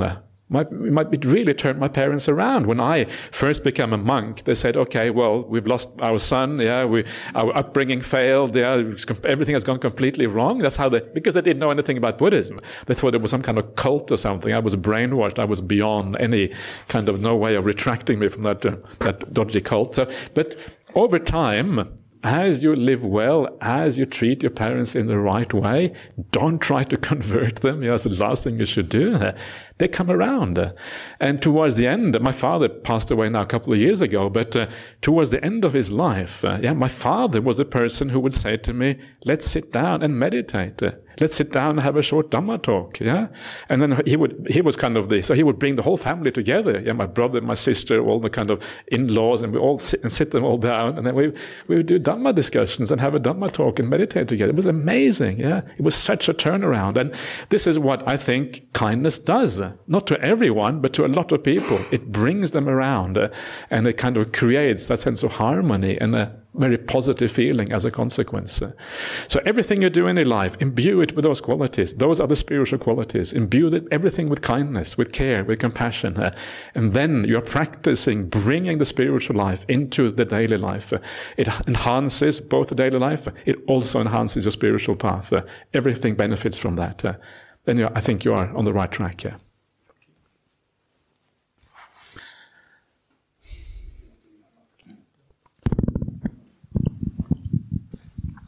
[0.50, 2.66] Might, might it really turned my parents around.
[2.66, 6.58] When I first became a monk, they said, okay, well, we've lost our son.
[6.58, 7.04] Yeah, we,
[7.34, 8.54] our upbringing failed.
[8.54, 8.82] Yeah,
[9.24, 10.58] everything has gone completely wrong.
[10.58, 12.60] That's how they, because they didn't know anything about Buddhism.
[12.86, 14.52] They thought it was some kind of cult or something.
[14.52, 15.38] I was brainwashed.
[15.38, 16.52] I was beyond any
[16.88, 19.94] kind of no way of retracting me from that, uh, that dodgy cult.
[19.94, 20.56] So, but
[20.94, 25.92] over time, as you live well, as you treat your parents in the right way,
[26.30, 27.82] don't try to convert them.
[27.82, 29.32] That's the last thing you should do.
[29.78, 30.72] They come around.
[31.18, 34.54] And towards the end, my father passed away now a couple of years ago, but
[34.54, 34.66] uh,
[35.02, 38.34] towards the end of his life, uh, yeah, my father was the person who would
[38.34, 40.80] say to me, let's sit down and meditate.
[41.20, 42.98] Let's sit down and have a short Dhamma talk.
[42.98, 43.28] Yeah.
[43.68, 45.96] And then he would, he was kind of the, so he would bring the whole
[45.96, 46.80] family together.
[46.80, 46.92] Yeah.
[46.92, 50.32] My brother, my sister, all the kind of in-laws, and we all sit and sit
[50.32, 50.98] them all down.
[50.98, 51.32] And then we,
[51.68, 54.50] we would do Dhamma discussions and have a Dhamma talk and meditate together.
[54.50, 55.38] It was amazing.
[55.38, 55.62] Yeah.
[55.76, 56.96] It was such a turnaround.
[56.96, 57.14] And
[57.48, 59.62] this is what I think kindness does.
[59.86, 61.78] Not to everyone, but to a lot of people.
[61.90, 63.28] It brings them around uh,
[63.70, 67.84] and it kind of creates that sense of harmony and a very positive feeling as
[67.84, 68.62] a consequence.
[69.28, 71.94] So everything you do in your life, imbue it with those qualities.
[71.94, 73.32] Those are the spiritual qualities.
[73.32, 76.16] Imbue it, everything with kindness, with care, with compassion.
[76.16, 76.34] Uh,
[76.74, 80.92] and then you're practicing bringing the spiritual life into the daily life.
[80.92, 80.98] Uh,
[81.36, 83.26] it enhances both the daily life.
[83.44, 85.32] It also enhances your spiritual path.
[85.32, 85.42] Uh,
[85.72, 87.04] everything benefits from that.
[87.64, 89.24] then I think you are on the right track.
[89.24, 89.36] Yeah.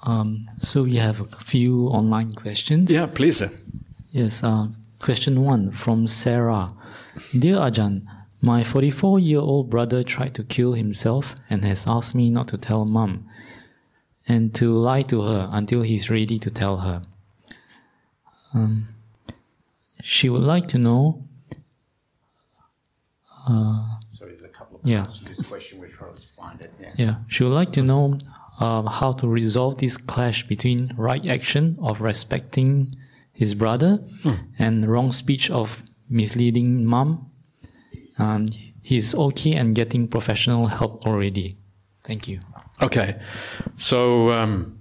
[0.06, 2.90] Um, so we have a few online questions.
[2.90, 3.42] Yeah, please.
[4.12, 4.42] Yes.
[4.42, 4.68] Uh,
[5.00, 6.72] question one from Sarah.
[7.36, 8.06] Dear Ajahn,
[8.40, 12.56] my 44 year old brother tried to kill himself and has asked me not to
[12.56, 13.28] tell mum
[14.28, 17.02] and to lie to her until he's ready to tell her.
[18.54, 18.88] Um,
[20.02, 21.24] she would like to know.
[23.48, 25.06] Uh, Sorry, there's a couple of yeah.
[25.06, 25.80] to this question.
[25.80, 26.72] We're trying to find it.
[26.80, 26.92] Yeah.
[26.96, 27.14] yeah.
[27.26, 28.18] She would like to know
[28.58, 32.94] um, how to resolve this clash between right action of respecting
[33.32, 34.38] his brother mm.
[34.58, 37.30] and wrong speech of misleading mom.
[38.18, 38.46] Um,
[38.82, 41.56] he's okay and getting professional help already.
[42.04, 42.40] Thank you.
[42.82, 43.16] Okay,
[43.76, 44.75] so um,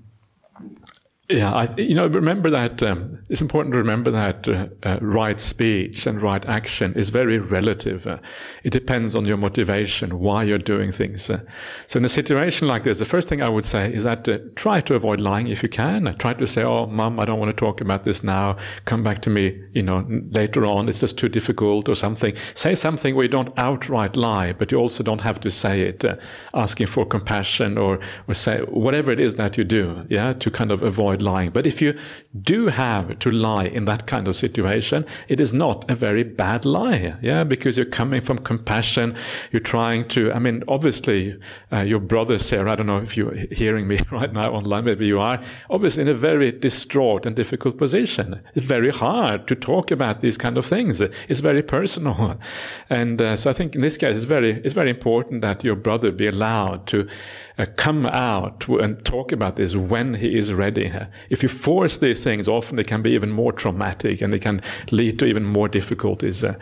[1.28, 5.42] yeah, I, you know, remember that um, it's important to remember that uh, uh, right
[5.42, 8.06] speech and right action is very relative.
[8.06, 8.20] Uh,
[8.64, 11.28] it depends on your motivation, why you're doing things.
[11.28, 11.42] Uh.
[11.88, 14.38] so, in a situation like this, the first thing I would say is that uh,
[14.54, 16.16] try to avoid lying if you can.
[16.20, 18.58] Try to say, "Oh, mom, I don't want to talk about this now.
[18.86, 20.88] Come back to me, you know, later on.
[20.88, 24.78] It's just too difficult, or something." Say something where you don't outright lie, but you
[24.78, 26.18] also don't have to say it, uh,
[26.54, 30.72] asking for compassion or or say whatever it is that you do, yeah, to kind
[30.72, 31.50] of avoid avoid lying.
[31.52, 31.94] But if you
[32.42, 36.66] do have to lie in that kind of situation, it is not a very bad
[36.66, 39.16] lie, yeah, because you're coming from compassion.
[39.52, 41.38] You're trying to, I mean, obviously,
[41.72, 45.08] uh, your brother Sarah, I don't know if you're hearing me right now online, maybe
[45.08, 48.42] you are, obviously in a very distraught and difficult position.
[48.54, 51.02] It's very hard to talk about these kind of things.
[51.02, 52.16] It's very personal.
[52.90, 55.76] And uh, so I think in this case, it's very, it's very important that your
[55.76, 57.08] brother be allowed to
[57.58, 60.92] uh, come out and talk about this when he is ready.
[61.30, 64.62] If you force these things, often they can be even more traumatic and it can
[64.92, 66.44] lead to even more difficulties.
[66.44, 66.56] Uh,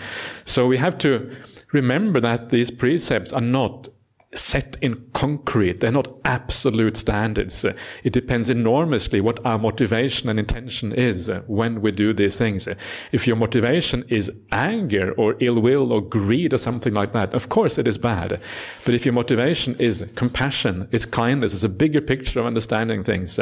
[0.46, 1.36] so we have to
[1.72, 3.88] remember that these precepts are not
[4.36, 5.80] set in concrete.
[5.80, 7.66] They're not absolute standards.
[8.04, 12.68] It depends enormously what our motivation and intention is when we do these things.
[13.12, 17.50] If your motivation is anger or ill will or greed or something like that, of
[17.50, 18.40] course it is bad.
[18.86, 23.40] But if your motivation is compassion, is kindness, is a bigger picture of understanding things,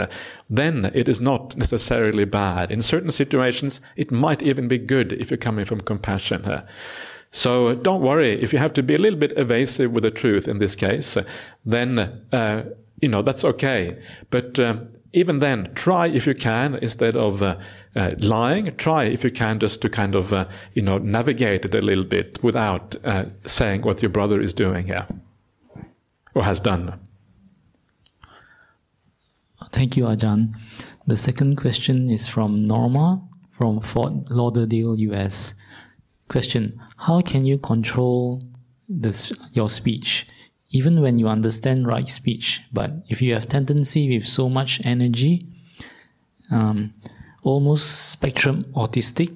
[0.49, 2.71] then it is not necessarily bad.
[2.71, 6.63] In certain situations, it might even be good if you're coming from compassion.
[7.31, 10.47] So don't worry if you have to be a little bit evasive with the truth
[10.47, 11.17] in this case.
[11.65, 11.99] Then
[12.31, 12.63] uh,
[13.01, 13.97] you know that's okay.
[14.29, 17.57] But um, even then, try if you can instead of uh,
[17.95, 18.75] uh, lying.
[18.75, 22.03] Try if you can just to kind of uh, you know navigate it a little
[22.03, 25.07] bit without uh, saying what your brother is doing here
[26.35, 26.99] or has done.
[29.71, 30.53] Thank you, Ajahn.
[31.07, 33.21] The second question is from Norma
[33.61, 35.53] from Fort Lauderdale, US.
[36.27, 38.43] Question How can you control
[38.87, 40.27] this, your speech?
[40.69, 45.45] Even when you understand right speech, but if you have tendency with so much energy,
[46.51, 46.93] um,
[47.43, 49.35] almost spectrum autistic,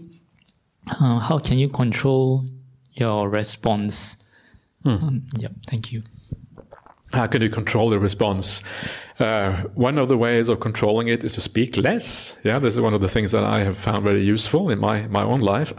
[1.02, 2.46] uh, how can you control
[2.94, 4.24] your response?
[4.86, 6.04] Um, yep, thank you.
[7.14, 8.62] How can you control the response?
[9.20, 12.38] Uh, one of the ways of controlling it is to speak less.
[12.44, 15.08] Yeah, this is one of the things that I have found very useful in my,
[15.08, 15.74] my own life.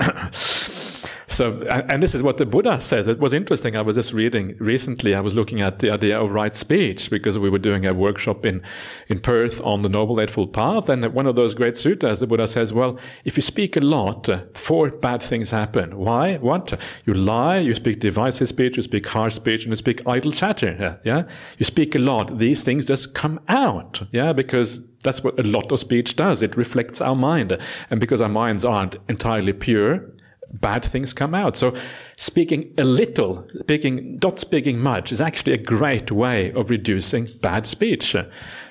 [1.28, 3.08] So, and, this is what the Buddha says.
[3.08, 3.76] It was interesting.
[3.76, 5.14] I was just reading recently.
[5.14, 8.46] I was looking at the idea of right speech because we were doing a workshop
[8.46, 8.62] in
[9.08, 12.46] in Perth on the Noble Eightfold Path, and one of those great suttas, the Buddha
[12.46, 15.96] says, "Well, if you speak a lot, four bad things happen.
[15.98, 16.36] Why?
[16.36, 16.78] What?
[17.06, 17.58] You lie.
[17.58, 18.76] You speak divisive speech.
[18.76, 21.00] You speak harsh speech, and you speak idle chatter.
[21.04, 21.24] Yeah.
[21.58, 22.38] You speak a lot.
[22.38, 24.02] These things just come out.
[24.12, 26.42] Yeah, because." That's what a lot of speech does.
[26.42, 27.56] It reflects our mind.
[27.90, 30.04] And because our minds aren't entirely pure,
[30.52, 31.56] bad things come out.
[31.56, 31.74] So
[32.16, 37.66] speaking a little, speaking not speaking much is actually a great way of reducing bad
[37.66, 38.16] speech.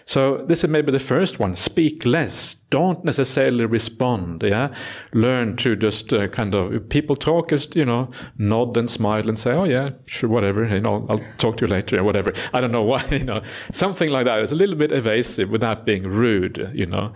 [0.07, 1.55] So this is maybe the first one.
[1.55, 2.55] Speak less.
[2.69, 4.43] Don't necessarily respond.
[4.43, 4.73] Yeah,
[5.13, 9.37] learn to just uh, kind of people talk, just you know, nod and smile and
[9.37, 12.33] say, "Oh yeah, sure, whatever." You know, I'll talk to you later or whatever.
[12.53, 13.03] I don't know why.
[13.09, 14.39] You know, something like that.
[14.39, 16.71] It's a little bit evasive without being rude.
[16.73, 17.13] You know,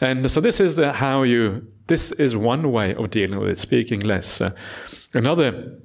[0.00, 1.66] and so this is the, how you.
[1.86, 3.58] This is one way of dealing with it.
[3.58, 4.40] Speaking less.
[4.40, 4.52] Uh,
[5.12, 5.80] another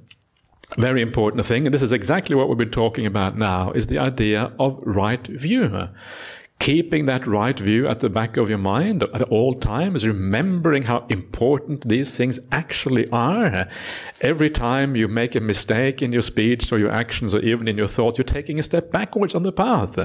[0.78, 3.98] very important thing, and this is exactly what we've been talking about now, is the
[3.98, 5.88] idea of right view.
[6.58, 11.06] Keeping that right view at the back of your mind at all times, remembering how
[11.10, 13.68] important these things actually are.
[14.22, 17.76] Every time you make a mistake in your speech or your actions or even in
[17.76, 19.98] your thoughts, you're taking a step backwards on the path.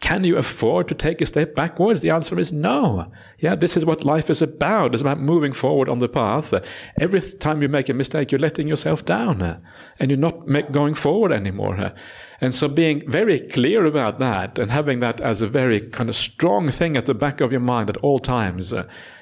[0.00, 2.02] Can you afford to take a step backwards?
[2.02, 3.10] The answer is no.
[3.38, 4.94] Yeah, this is what life is about.
[4.94, 6.54] It's about moving forward on the path.
[7.00, 9.60] Every time you make a mistake, you're letting yourself down
[9.98, 11.92] and you're not make, going forward anymore.
[12.40, 16.14] And so being very clear about that and having that as a very kind of
[16.14, 18.72] strong thing at the back of your mind at all times.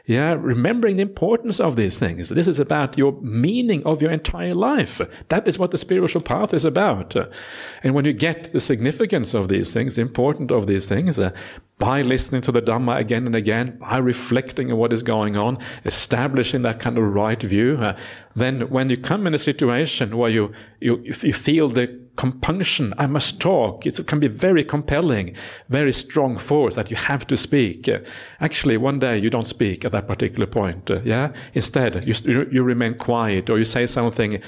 [0.07, 2.29] Yeah, remembering the importance of these things.
[2.29, 5.01] This is about your meaning of your entire life.
[5.29, 7.17] That is what the spiritual path is about.
[7.83, 11.33] And when you get the significance of these things, the importance of these things, uh,
[11.81, 15.59] by listening to the Dhamma again and again, by reflecting on what is going on,
[15.85, 17.97] establishing that kind of right view, uh,
[18.37, 23.07] then when you come in a situation where you, you, you feel the compunction, I
[23.07, 25.37] must talk, it can be very compelling,
[25.69, 27.89] very strong force that you have to speak.
[28.41, 31.33] Actually, one day you don't speak at that particular point, uh, yeah?
[31.55, 34.41] Instead, you, you remain quiet or you say something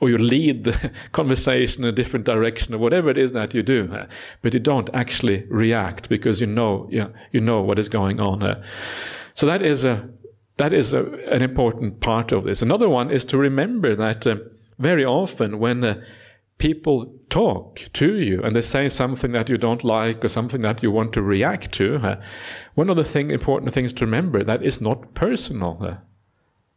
[0.00, 3.62] or you lead the conversation in a different direction or whatever it is that you
[3.62, 4.06] do, uh,
[4.42, 8.42] but you don't actually react because you know you, you know what is going on.
[8.42, 8.62] Uh.
[9.34, 10.08] So that is a
[10.56, 12.62] that is a, an important part of this.
[12.62, 14.36] Another one is to remember that uh,
[14.78, 16.00] very often when uh,
[16.58, 20.82] people talk to you and they say something that you don't like or something that
[20.82, 22.20] you want to react to, uh,
[22.74, 25.78] one of the thing, important things to remember that is not personal.
[25.80, 25.96] Uh.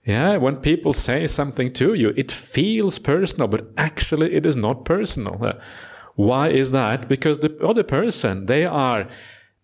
[0.06, 4.86] Yeah, when people say something to you, it feels personal, but actually it is not
[4.86, 5.44] personal.
[5.44, 5.54] Uh,
[6.16, 7.08] why is that?
[7.08, 9.08] Because the other person, they are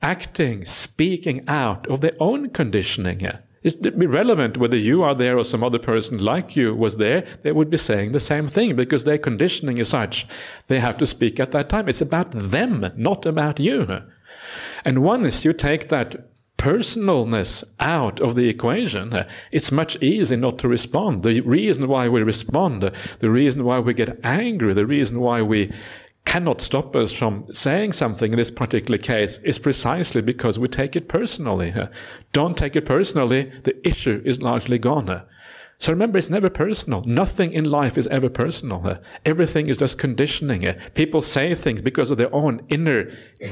[0.01, 3.27] acting, speaking out of their own conditioning.
[3.67, 7.51] It's irrelevant whether you are there or some other person like you was there, they
[7.51, 10.25] would be saying the same thing because their conditioning is such.
[10.67, 11.89] They have to speak at that time.
[11.89, 14.03] It's about them, not about you.
[14.85, 20.69] And once you take that personalness out of the equation, it's much easier not to
[20.69, 21.23] respond.
[21.23, 22.89] The reason why we respond,
[23.19, 25.73] the reason why we get angry, the reason why we
[26.27, 30.97] cannot stop us from saying something in this particular case is precisely because we take
[30.97, 31.73] it personally.
[32.33, 35.23] Don't take it personally, the issue is largely gone.
[35.79, 37.03] So remember, it's never personal.
[37.05, 38.97] Nothing in life is ever personal.
[39.25, 40.63] Everything is just conditioning.
[40.95, 43.11] People say things because of their own inner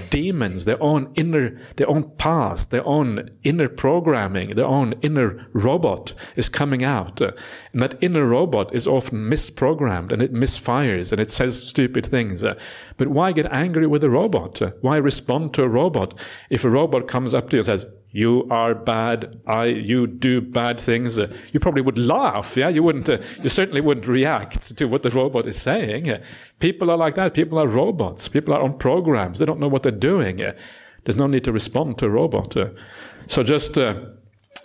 [0.10, 6.14] demons, their own inner, their own past, their own inner programming, their own inner robot
[6.36, 7.22] is coming out.
[7.22, 12.44] And that inner robot is often misprogrammed and it misfires and it says stupid things.
[12.98, 14.62] But why get angry with a robot?
[14.82, 16.20] Why respond to a robot?
[16.50, 17.86] If a robot comes up to you and says,
[18.16, 22.70] you are bad, I, you do bad things, uh, you probably would laugh, yeah?
[22.70, 26.10] You wouldn't, uh, you certainly wouldn't react to what the robot is saying.
[26.10, 26.24] Uh,
[26.60, 27.34] people are like that.
[27.34, 28.30] People are robots.
[28.30, 29.40] People are on programs.
[29.40, 30.42] They don't know what they're doing.
[30.42, 30.54] Uh,
[31.04, 32.56] there's no need to respond to a robot.
[32.56, 32.70] Uh,
[33.28, 34.00] so just, uh,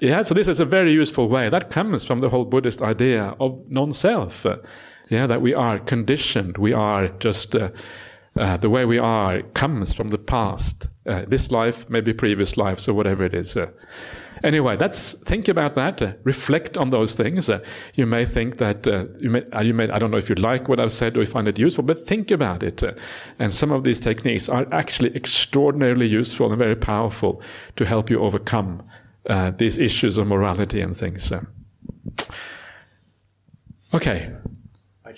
[0.00, 1.48] yeah, so this is a very useful way.
[1.48, 4.46] That comes from the whole Buddhist idea of non-self.
[5.08, 6.56] yeah, that we are conditioned.
[6.56, 7.56] We are just,
[8.36, 10.88] uh, the way we are comes from the past.
[11.06, 13.56] Uh, this life, maybe previous lives, or whatever it is.
[13.56, 13.66] Uh,
[14.44, 16.00] anyway, that's think about that.
[16.00, 17.50] Uh, reflect on those things.
[17.50, 17.58] Uh,
[17.94, 18.86] you may think that
[19.18, 19.88] you may, you may.
[19.90, 22.06] I don't know if you like what I've said or you find it useful, but
[22.06, 22.82] think about it.
[23.38, 27.42] and some of these techniques are actually extraordinarily useful and very powerful
[27.76, 28.82] to help you overcome
[29.58, 31.32] these issues of morality and things.
[33.92, 34.30] okay.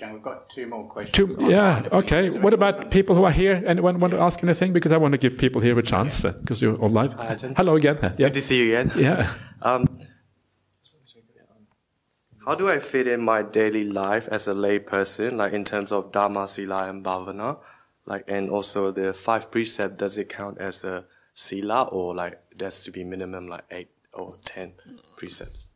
[0.02, 1.36] Ajahn, we've got two more questions.
[1.36, 2.30] Two, yeah, okay.
[2.30, 3.62] What about people who are here?
[3.66, 4.72] Anyone want to ask anything?
[4.72, 7.12] Because I want to give people here a chance because you're all live.
[7.14, 7.98] Hi, Hello again.
[8.02, 8.26] Yeah.
[8.26, 8.92] Good to see you again.
[8.96, 9.32] Yeah.
[9.62, 9.86] Um,
[12.46, 15.92] how do I fit in my daily life as a lay person, like in terms
[15.92, 17.58] of Dana, Sila, and Bhavana?
[18.04, 22.82] Like, and also the five precept, does it count as a Sila or like there's
[22.84, 24.72] to be minimum like eight or ten
[25.16, 25.70] precepts?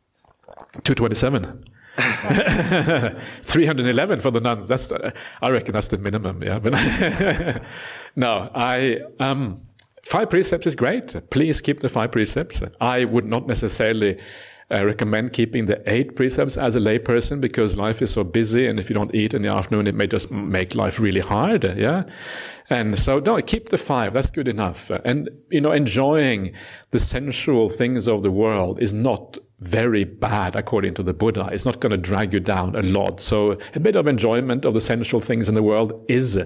[0.83, 1.63] 227.
[3.41, 4.67] 311 for the nuns.
[4.67, 6.43] That's the, I reckon that's the minimum.
[6.43, 6.73] Yeah, but
[8.15, 9.57] no, I um,
[10.05, 11.15] five precepts is great.
[11.31, 12.61] Please keep the five precepts.
[12.79, 14.19] I would not necessarily
[14.69, 18.79] uh, recommend keeping the eight precepts as a layperson because life is so busy, and
[18.79, 21.63] if you don't eat in the afternoon, it may just make life really hard.
[21.77, 22.03] Yeah,
[22.69, 24.13] and so no, keep the five.
[24.13, 24.91] That's good enough.
[25.03, 26.53] And you know, enjoying
[26.91, 31.49] the sensual things of the world is not very bad according to the Buddha.
[31.51, 33.19] It's not going to drag you down a lot.
[33.19, 36.39] So a bit of enjoyment of the sensual things in the world is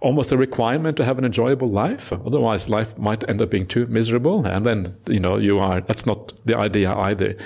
[0.00, 2.12] almost a requirement to have an enjoyable life.
[2.12, 5.80] Otherwise, life might end up being too miserable, and then you know you are.
[5.80, 7.36] That's not the idea either.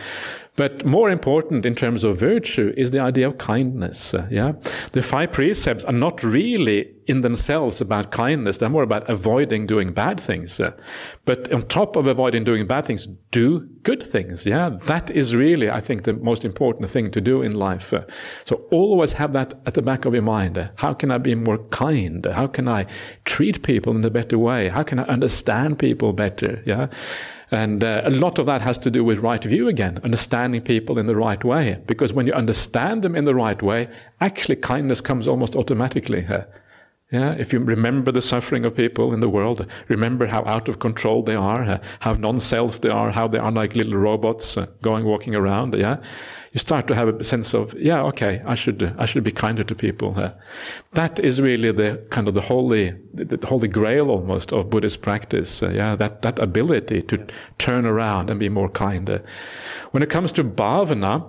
[0.57, 4.13] But more important in terms of virtue is the idea of kindness.
[4.13, 4.53] Uh, yeah,
[4.93, 9.93] the five precepts are not really in themselves about kindness; they're more about avoiding doing
[9.93, 10.61] bad things.
[10.61, 10.73] Uh,
[11.25, 14.45] but on top of avoiding doing bad things, do good things.
[14.45, 17.93] Yeah, that is really, I think, the most important thing to do in life.
[17.93, 18.05] Uh,
[18.45, 20.71] so always have that at the back of your mind.
[20.77, 22.27] How can I be more kind?
[22.27, 22.87] How can I
[23.25, 24.69] treat people in a better way?
[24.69, 26.63] How can I understand people better?
[26.67, 26.89] Yeah.
[27.51, 30.99] And uh, a lot of that has to do with right view again, understanding people
[30.99, 31.81] in the right way.
[31.87, 33.89] Because when you understand them in the right way,
[34.21, 36.27] actually kindness comes almost automatically.
[37.11, 40.79] Yeah, if you remember the suffering of people in the world, remember how out of
[40.79, 44.67] control they are, uh, how non-self they are, how they are like little robots uh,
[44.81, 45.75] going walking around.
[45.75, 45.97] Yeah,
[46.53, 49.65] you start to have a sense of, yeah, okay, I should, I should be kinder
[49.65, 50.19] to people.
[50.19, 50.33] Uh,
[50.93, 55.63] that is really the kind of the holy, the, holy grail almost of Buddhist practice.
[55.63, 57.27] Yeah, that, that ability to
[57.59, 59.23] turn around and be more kinder.
[59.93, 61.25] When it comes to bhavana,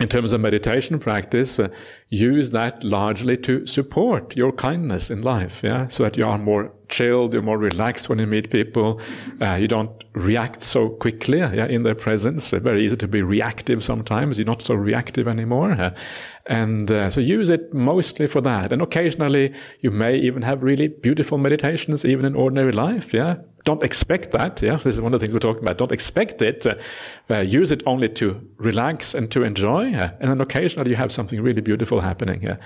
[0.00, 1.68] in terms of meditation practice, uh,
[2.08, 6.72] use that largely to support your kindness in life, yeah, so that you are more
[6.88, 8.98] chilled, you're more relaxed when you meet people,
[9.42, 12.52] uh, you don't react so quickly, yeah, in their presence.
[12.52, 14.38] It's very easy to be reactive sometimes.
[14.38, 15.76] You're not so reactive anymore,
[16.50, 18.72] and uh, so use it mostly for that.
[18.72, 23.82] And occasionally, you may even have really beautiful meditations, even in ordinary life, yeah don't
[23.82, 24.62] expect that.
[24.62, 25.78] Yeah, this is one of the things we're talking about.
[25.78, 26.66] Don't expect it.
[26.66, 26.74] Uh,
[27.28, 31.12] uh, use it only to relax and to enjoy, uh, and then occasionally you have
[31.12, 32.42] something really beautiful happening.
[32.42, 32.56] Yeah?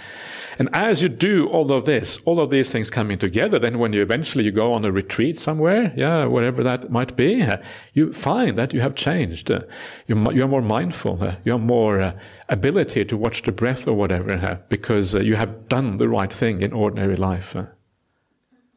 [0.59, 3.93] And as you do all of this, all of these things coming together, then when
[3.93, 7.57] you eventually you go on a retreat somewhere, yeah, wherever that might be, uh,
[7.93, 9.51] you find that you have changed.
[9.51, 9.61] Uh,
[10.07, 11.23] you you're more mindful.
[11.23, 12.15] Uh, You are more
[12.49, 16.73] ability to watch the breath or whatever, because you have done the right thing in
[16.73, 17.57] ordinary life.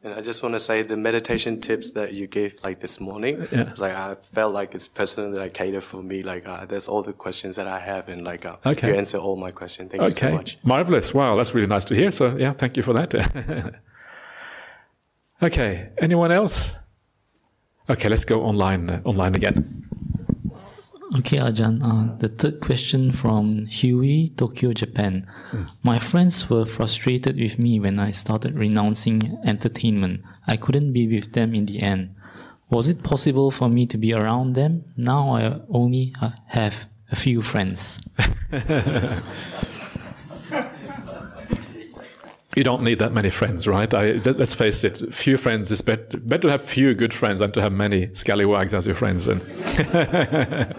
[0.04, 3.48] And I just want to say the meditation tips that you gave like this morning,
[3.50, 3.74] yeah.
[3.78, 6.22] like I felt like it's personally like catered for me.
[6.22, 8.88] Like uh, there's all the questions that I have, and like uh, okay.
[8.88, 9.90] you answer all my questions.
[9.90, 10.08] Thank okay.
[10.08, 10.58] you so much.
[10.62, 11.12] Marvelous!
[11.12, 12.12] Wow, that's really nice to hear.
[12.12, 13.12] So yeah, thank you for that.
[15.42, 16.76] okay, anyone else?
[17.90, 19.84] Okay, let's go online uh, online again.
[21.16, 21.80] Okay, Ajahn.
[21.82, 25.26] Uh, the third question from Huey, Tokyo, Japan.
[25.50, 25.70] Mm.
[25.82, 30.20] My friends were frustrated with me when I started renouncing entertainment.
[30.46, 32.14] I couldn't be with them in the end.
[32.70, 34.84] Was it possible for me to be around them?
[34.96, 38.06] Now I only uh, have a few friends.
[42.58, 43.92] you don't need that many friends, right?
[43.94, 46.18] I, let's face it, few friends is better.
[46.18, 49.28] Better to have few good friends than to have many scallywags as your friends.
[49.28, 49.40] And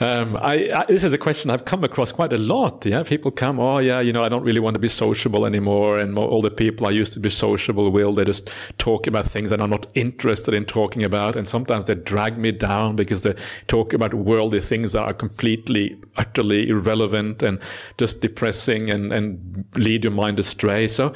[0.00, 2.86] Um, I, I, this is a question I've come across quite a lot.
[2.86, 5.98] Yeah, people come, oh yeah, you know, I don't really want to be sociable anymore,
[5.98, 9.50] and all the people I used to be sociable with, they just talk about things
[9.50, 13.34] that I'm not interested in talking about, and sometimes they drag me down because they
[13.66, 17.58] talk about worldly things that are completely, utterly irrelevant and
[17.96, 20.86] just depressing and and lead your mind astray.
[20.86, 21.12] So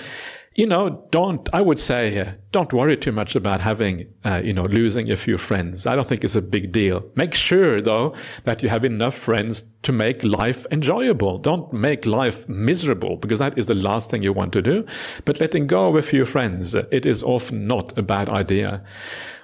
[0.54, 4.52] you know, don't, I would say, uh, don't worry too much about having, uh, you
[4.52, 5.86] know, losing a few friends.
[5.86, 7.08] I don't think it's a big deal.
[7.14, 8.14] Make sure, though,
[8.44, 11.38] that you have enough friends to make life enjoyable.
[11.38, 14.84] Don't make life miserable because that is the last thing you want to do.
[15.24, 18.84] But letting go of a few friends, uh, it is often not a bad idea.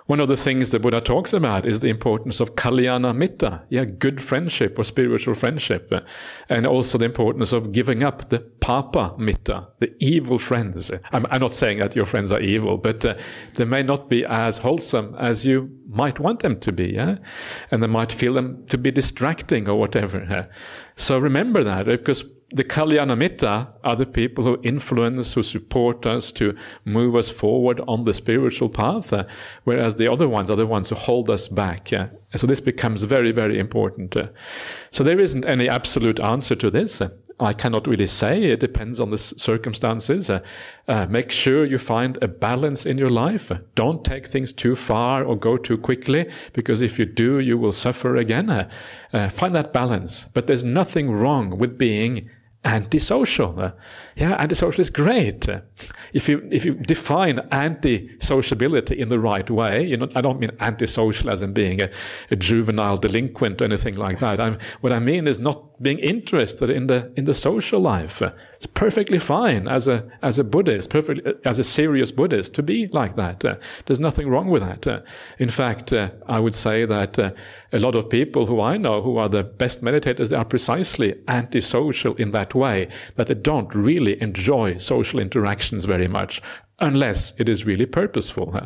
[0.08, 3.84] One of the things the Buddha talks about is the importance of kalyana mitta, yeah,
[3.84, 5.92] good friendship or spiritual friendship,
[6.48, 10.90] and also the importance of giving up the papa mitta, the evil friends.
[11.12, 13.16] I'm, I'm not saying that your friends are evil, but uh,
[13.56, 17.18] they may not be as wholesome as you might want them to be, yeah,
[17.70, 20.26] and they might feel them to be distracting or whatever.
[20.30, 20.46] Yeah?
[20.96, 26.56] So remember that because the Kalyanamitta are the people who influence, who support us to
[26.86, 29.24] move us forward on the spiritual path, uh,
[29.64, 31.92] whereas the other ones are the ones who hold us back.
[31.92, 32.06] Uh,
[32.36, 34.16] so this becomes very, very important.
[34.16, 34.28] Uh,
[34.90, 37.02] so there isn't any absolute answer to this.
[37.40, 38.44] I cannot really say.
[38.44, 40.30] It depends on the circumstances.
[40.30, 40.40] Uh,
[40.88, 43.52] uh, make sure you find a balance in your life.
[43.74, 47.72] Don't take things too far or go too quickly, because if you do, you will
[47.72, 48.50] suffer again.
[48.50, 50.24] Uh, find that balance.
[50.24, 52.30] But there's nothing wrong with being
[52.64, 53.54] antisocial.
[53.58, 53.72] Eh?
[54.18, 55.46] Yeah, antisocial is great.
[56.12, 60.50] If you if you define anti-sociability in the right way, you know, I don't mean
[60.58, 61.88] antisocial as in being a,
[62.30, 64.40] a juvenile delinquent or anything like that.
[64.40, 68.20] I'm, what I mean is not being interested in the in the social life.
[68.54, 72.88] It's perfectly fine as a as a Buddhist, perfectly as a serious Buddhist to be
[72.88, 73.44] like that.
[73.86, 75.04] There's nothing wrong with that.
[75.38, 77.30] In fact, uh, I would say that uh,
[77.72, 81.14] a lot of people who I know who are the best meditators, they are precisely
[81.28, 86.40] antisocial in that way that they don't really enjoy social interactions very much
[86.78, 88.58] unless it is really purposeful.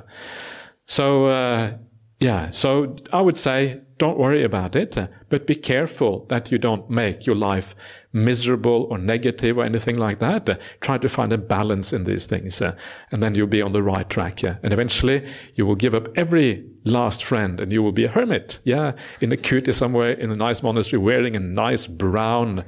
[0.87, 1.79] So uh,
[2.21, 4.97] yeah, so I would say don't worry about it,
[5.29, 7.75] but be careful that you don't make your life
[8.13, 10.61] miserable or negative or anything like that.
[10.81, 12.77] Try to find a balance in these things, uh,
[13.11, 14.43] and then you'll be on the right track.
[14.43, 15.25] And eventually,
[15.55, 18.61] you will give up every last friend, and you will be a hermit.
[18.65, 22.65] Yeah, in a kuti somewhere in a nice monastery, wearing a nice brown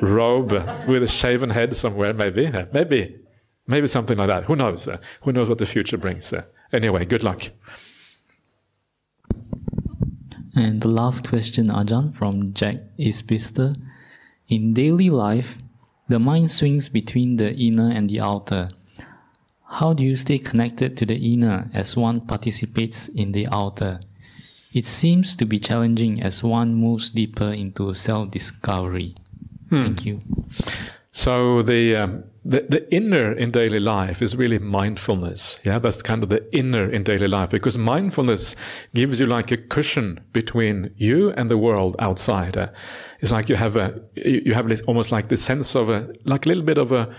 [0.00, 0.52] robe
[0.86, 2.12] with a shaven head somewhere.
[2.12, 3.16] Maybe, maybe,
[3.66, 4.44] maybe something like that.
[4.44, 4.88] Who knows?
[5.22, 6.32] Who knows what the future brings?
[6.72, 7.50] Anyway, good luck.
[10.56, 13.76] And the last question, Ajahn, from Jack Isbister.
[14.48, 15.58] In daily life,
[16.08, 18.68] the mind swings between the inner and the outer.
[19.74, 23.98] How do you stay connected to the inner as one participates in the outer?
[24.72, 29.16] It seems to be challenging as one moves deeper into self discovery.
[29.70, 29.82] Hmm.
[29.82, 30.20] Thank you.
[31.10, 35.58] So the, um, the the inner in daily life is really mindfulness.
[35.64, 38.54] Yeah, that's kind of the inner in daily life because mindfulness
[38.94, 42.56] gives you like a cushion between you and the world outside.
[42.56, 42.68] Uh,
[43.20, 46.48] it's like you have a you have almost like the sense of a like a
[46.48, 47.14] little bit of a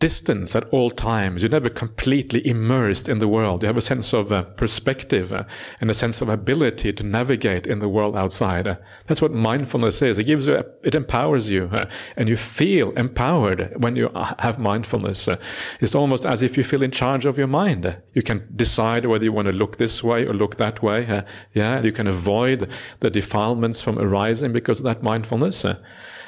[0.00, 1.42] distance at all times.
[1.42, 3.62] You're never completely immersed in the world.
[3.62, 5.44] You have a sense of uh, perspective uh,
[5.80, 8.66] and a sense of ability to navigate in the world outside.
[8.66, 10.18] Uh, that's what mindfulness is.
[10.18, 11.84] It gives you, it empowers you, uh,
[12.16, 15.28] and you feel empowered when you uh, have mindfulness.
[15.28, 15.36] Uh,
[15.80, 17.94] it's almost as if you feel in charge of your mind.
[18.14, 21.24] You can decide whether you want to look this way or look that way.
[21.52, 22.70] yeah, you can avoid
[23.00, 25.66] the defilements from arising because of that mindfulness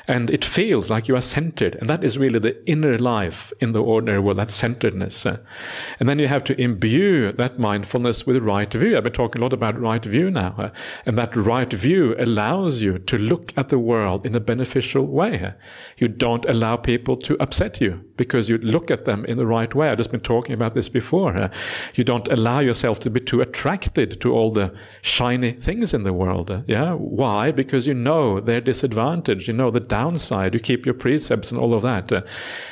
[0.09, 1.77] and it feels like you are centered.
[1.77, 5.24] And that is really the inner life in the ordinary world, that centeredness.
[5.24, 8.97] And then you have to imbue that mindfulness with right view.
[8.97, 10.73] I've been talking a lot about right view now.
[11.07, 15.55] And that right view allows you to look at the world in a beneficial way.
[15.99, 19.74] You don't allow people to upset you because you look at them in the right
[19.74, 19.89] way.
[19.89, 21.51] I've just been talking about this before.
[21.97, 26.12] You don't allow yourself to be too attracted to all the shiny things in the
[26.12, 26.62] world.
[26.69, 26.93] Yeah.
[26.94, 27.51] Why?
[27.51, 29.49] Because you know their disadvantage.
[29.49, 30.55] You know the downside.
[30.55, 32.12] You keep your precepts and all of that.
[32.12, 32.23] Uh,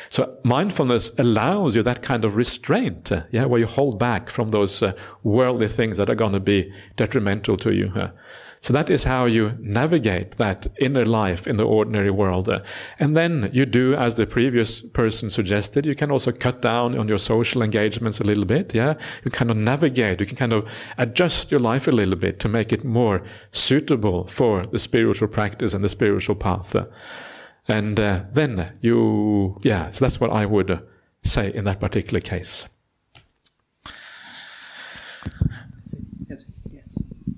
[0.08, 4.48] so mindfulness allows you that kind of restraint, uh, yeah, where you hold back from
[4.48, 4.92] those uh,
[5.24, 7.92] worldly things that are going to be detrimental to you.
[8.62, 12.48] So that is how you navigate that inner life in the ordinary world.
[12.98, 15.86] And then you do as the previous person suggested.
[15.86, 18.74] You can also cut down on your social engagements a little bit.
[18.74, 18.94] Yeah.
[19.24, 20.20] You kind of navigate.
[20.20, 20.68] You can kind of
[20.98, 25.72] adjust your life a little bit to make it more suitable for the spiritual practice
[25.72, 26.76] and the spiritual path.
[27.66, 30.86] And uh, then you, yeah, so that's what I would
[31.22, 32.68] say in that particular case.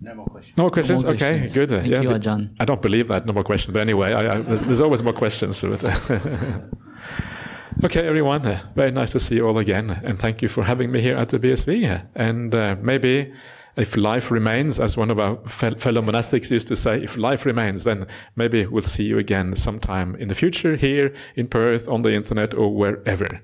[0.01, 0.59] No more questions.
[0.59, 1.03] No more questions.
[1.03, 1.55] No more okay, questions.
[1.55, 1.69] good.
[1.71, 2.51] Thank yeah, you, Ajahn.
[2.61, 3.27] I don't believe that.
[3.27, 3.73] No more questions.
[3.73, 5.63] But anyway, I, I, there's, there's always more questions.
[5.63, 5.83] But
[7.85, 8.47] okay, everyone.
[8.47, 11.17] uh, Very nice to see you all again, and thank you for having me here
[11.17, 12.07] at the BSV.
[12.15, 13.33] And uh, maybe.
[13.75, 17.85] If life remains, as one of our fellow monastics used to say, if life remains,
[17.85, 18.07] then
[18.37, 22.53] maybe we'll see you again sometime in the future here in Perth, on the internet,
[22.53, 23.41] or wherever.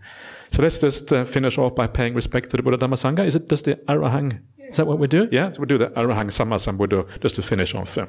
[0.51, 3.25] So let's just uh, finish off by paying respect to the Buddha Dhamma Sangha.
[3.25, 4.41] Is it just the Arahang?
[4.69, 5.29] Is that what we do?
[5.33, 8.09] Yeah, so we do the Arahang Sammasambuddho just to finish on Uh.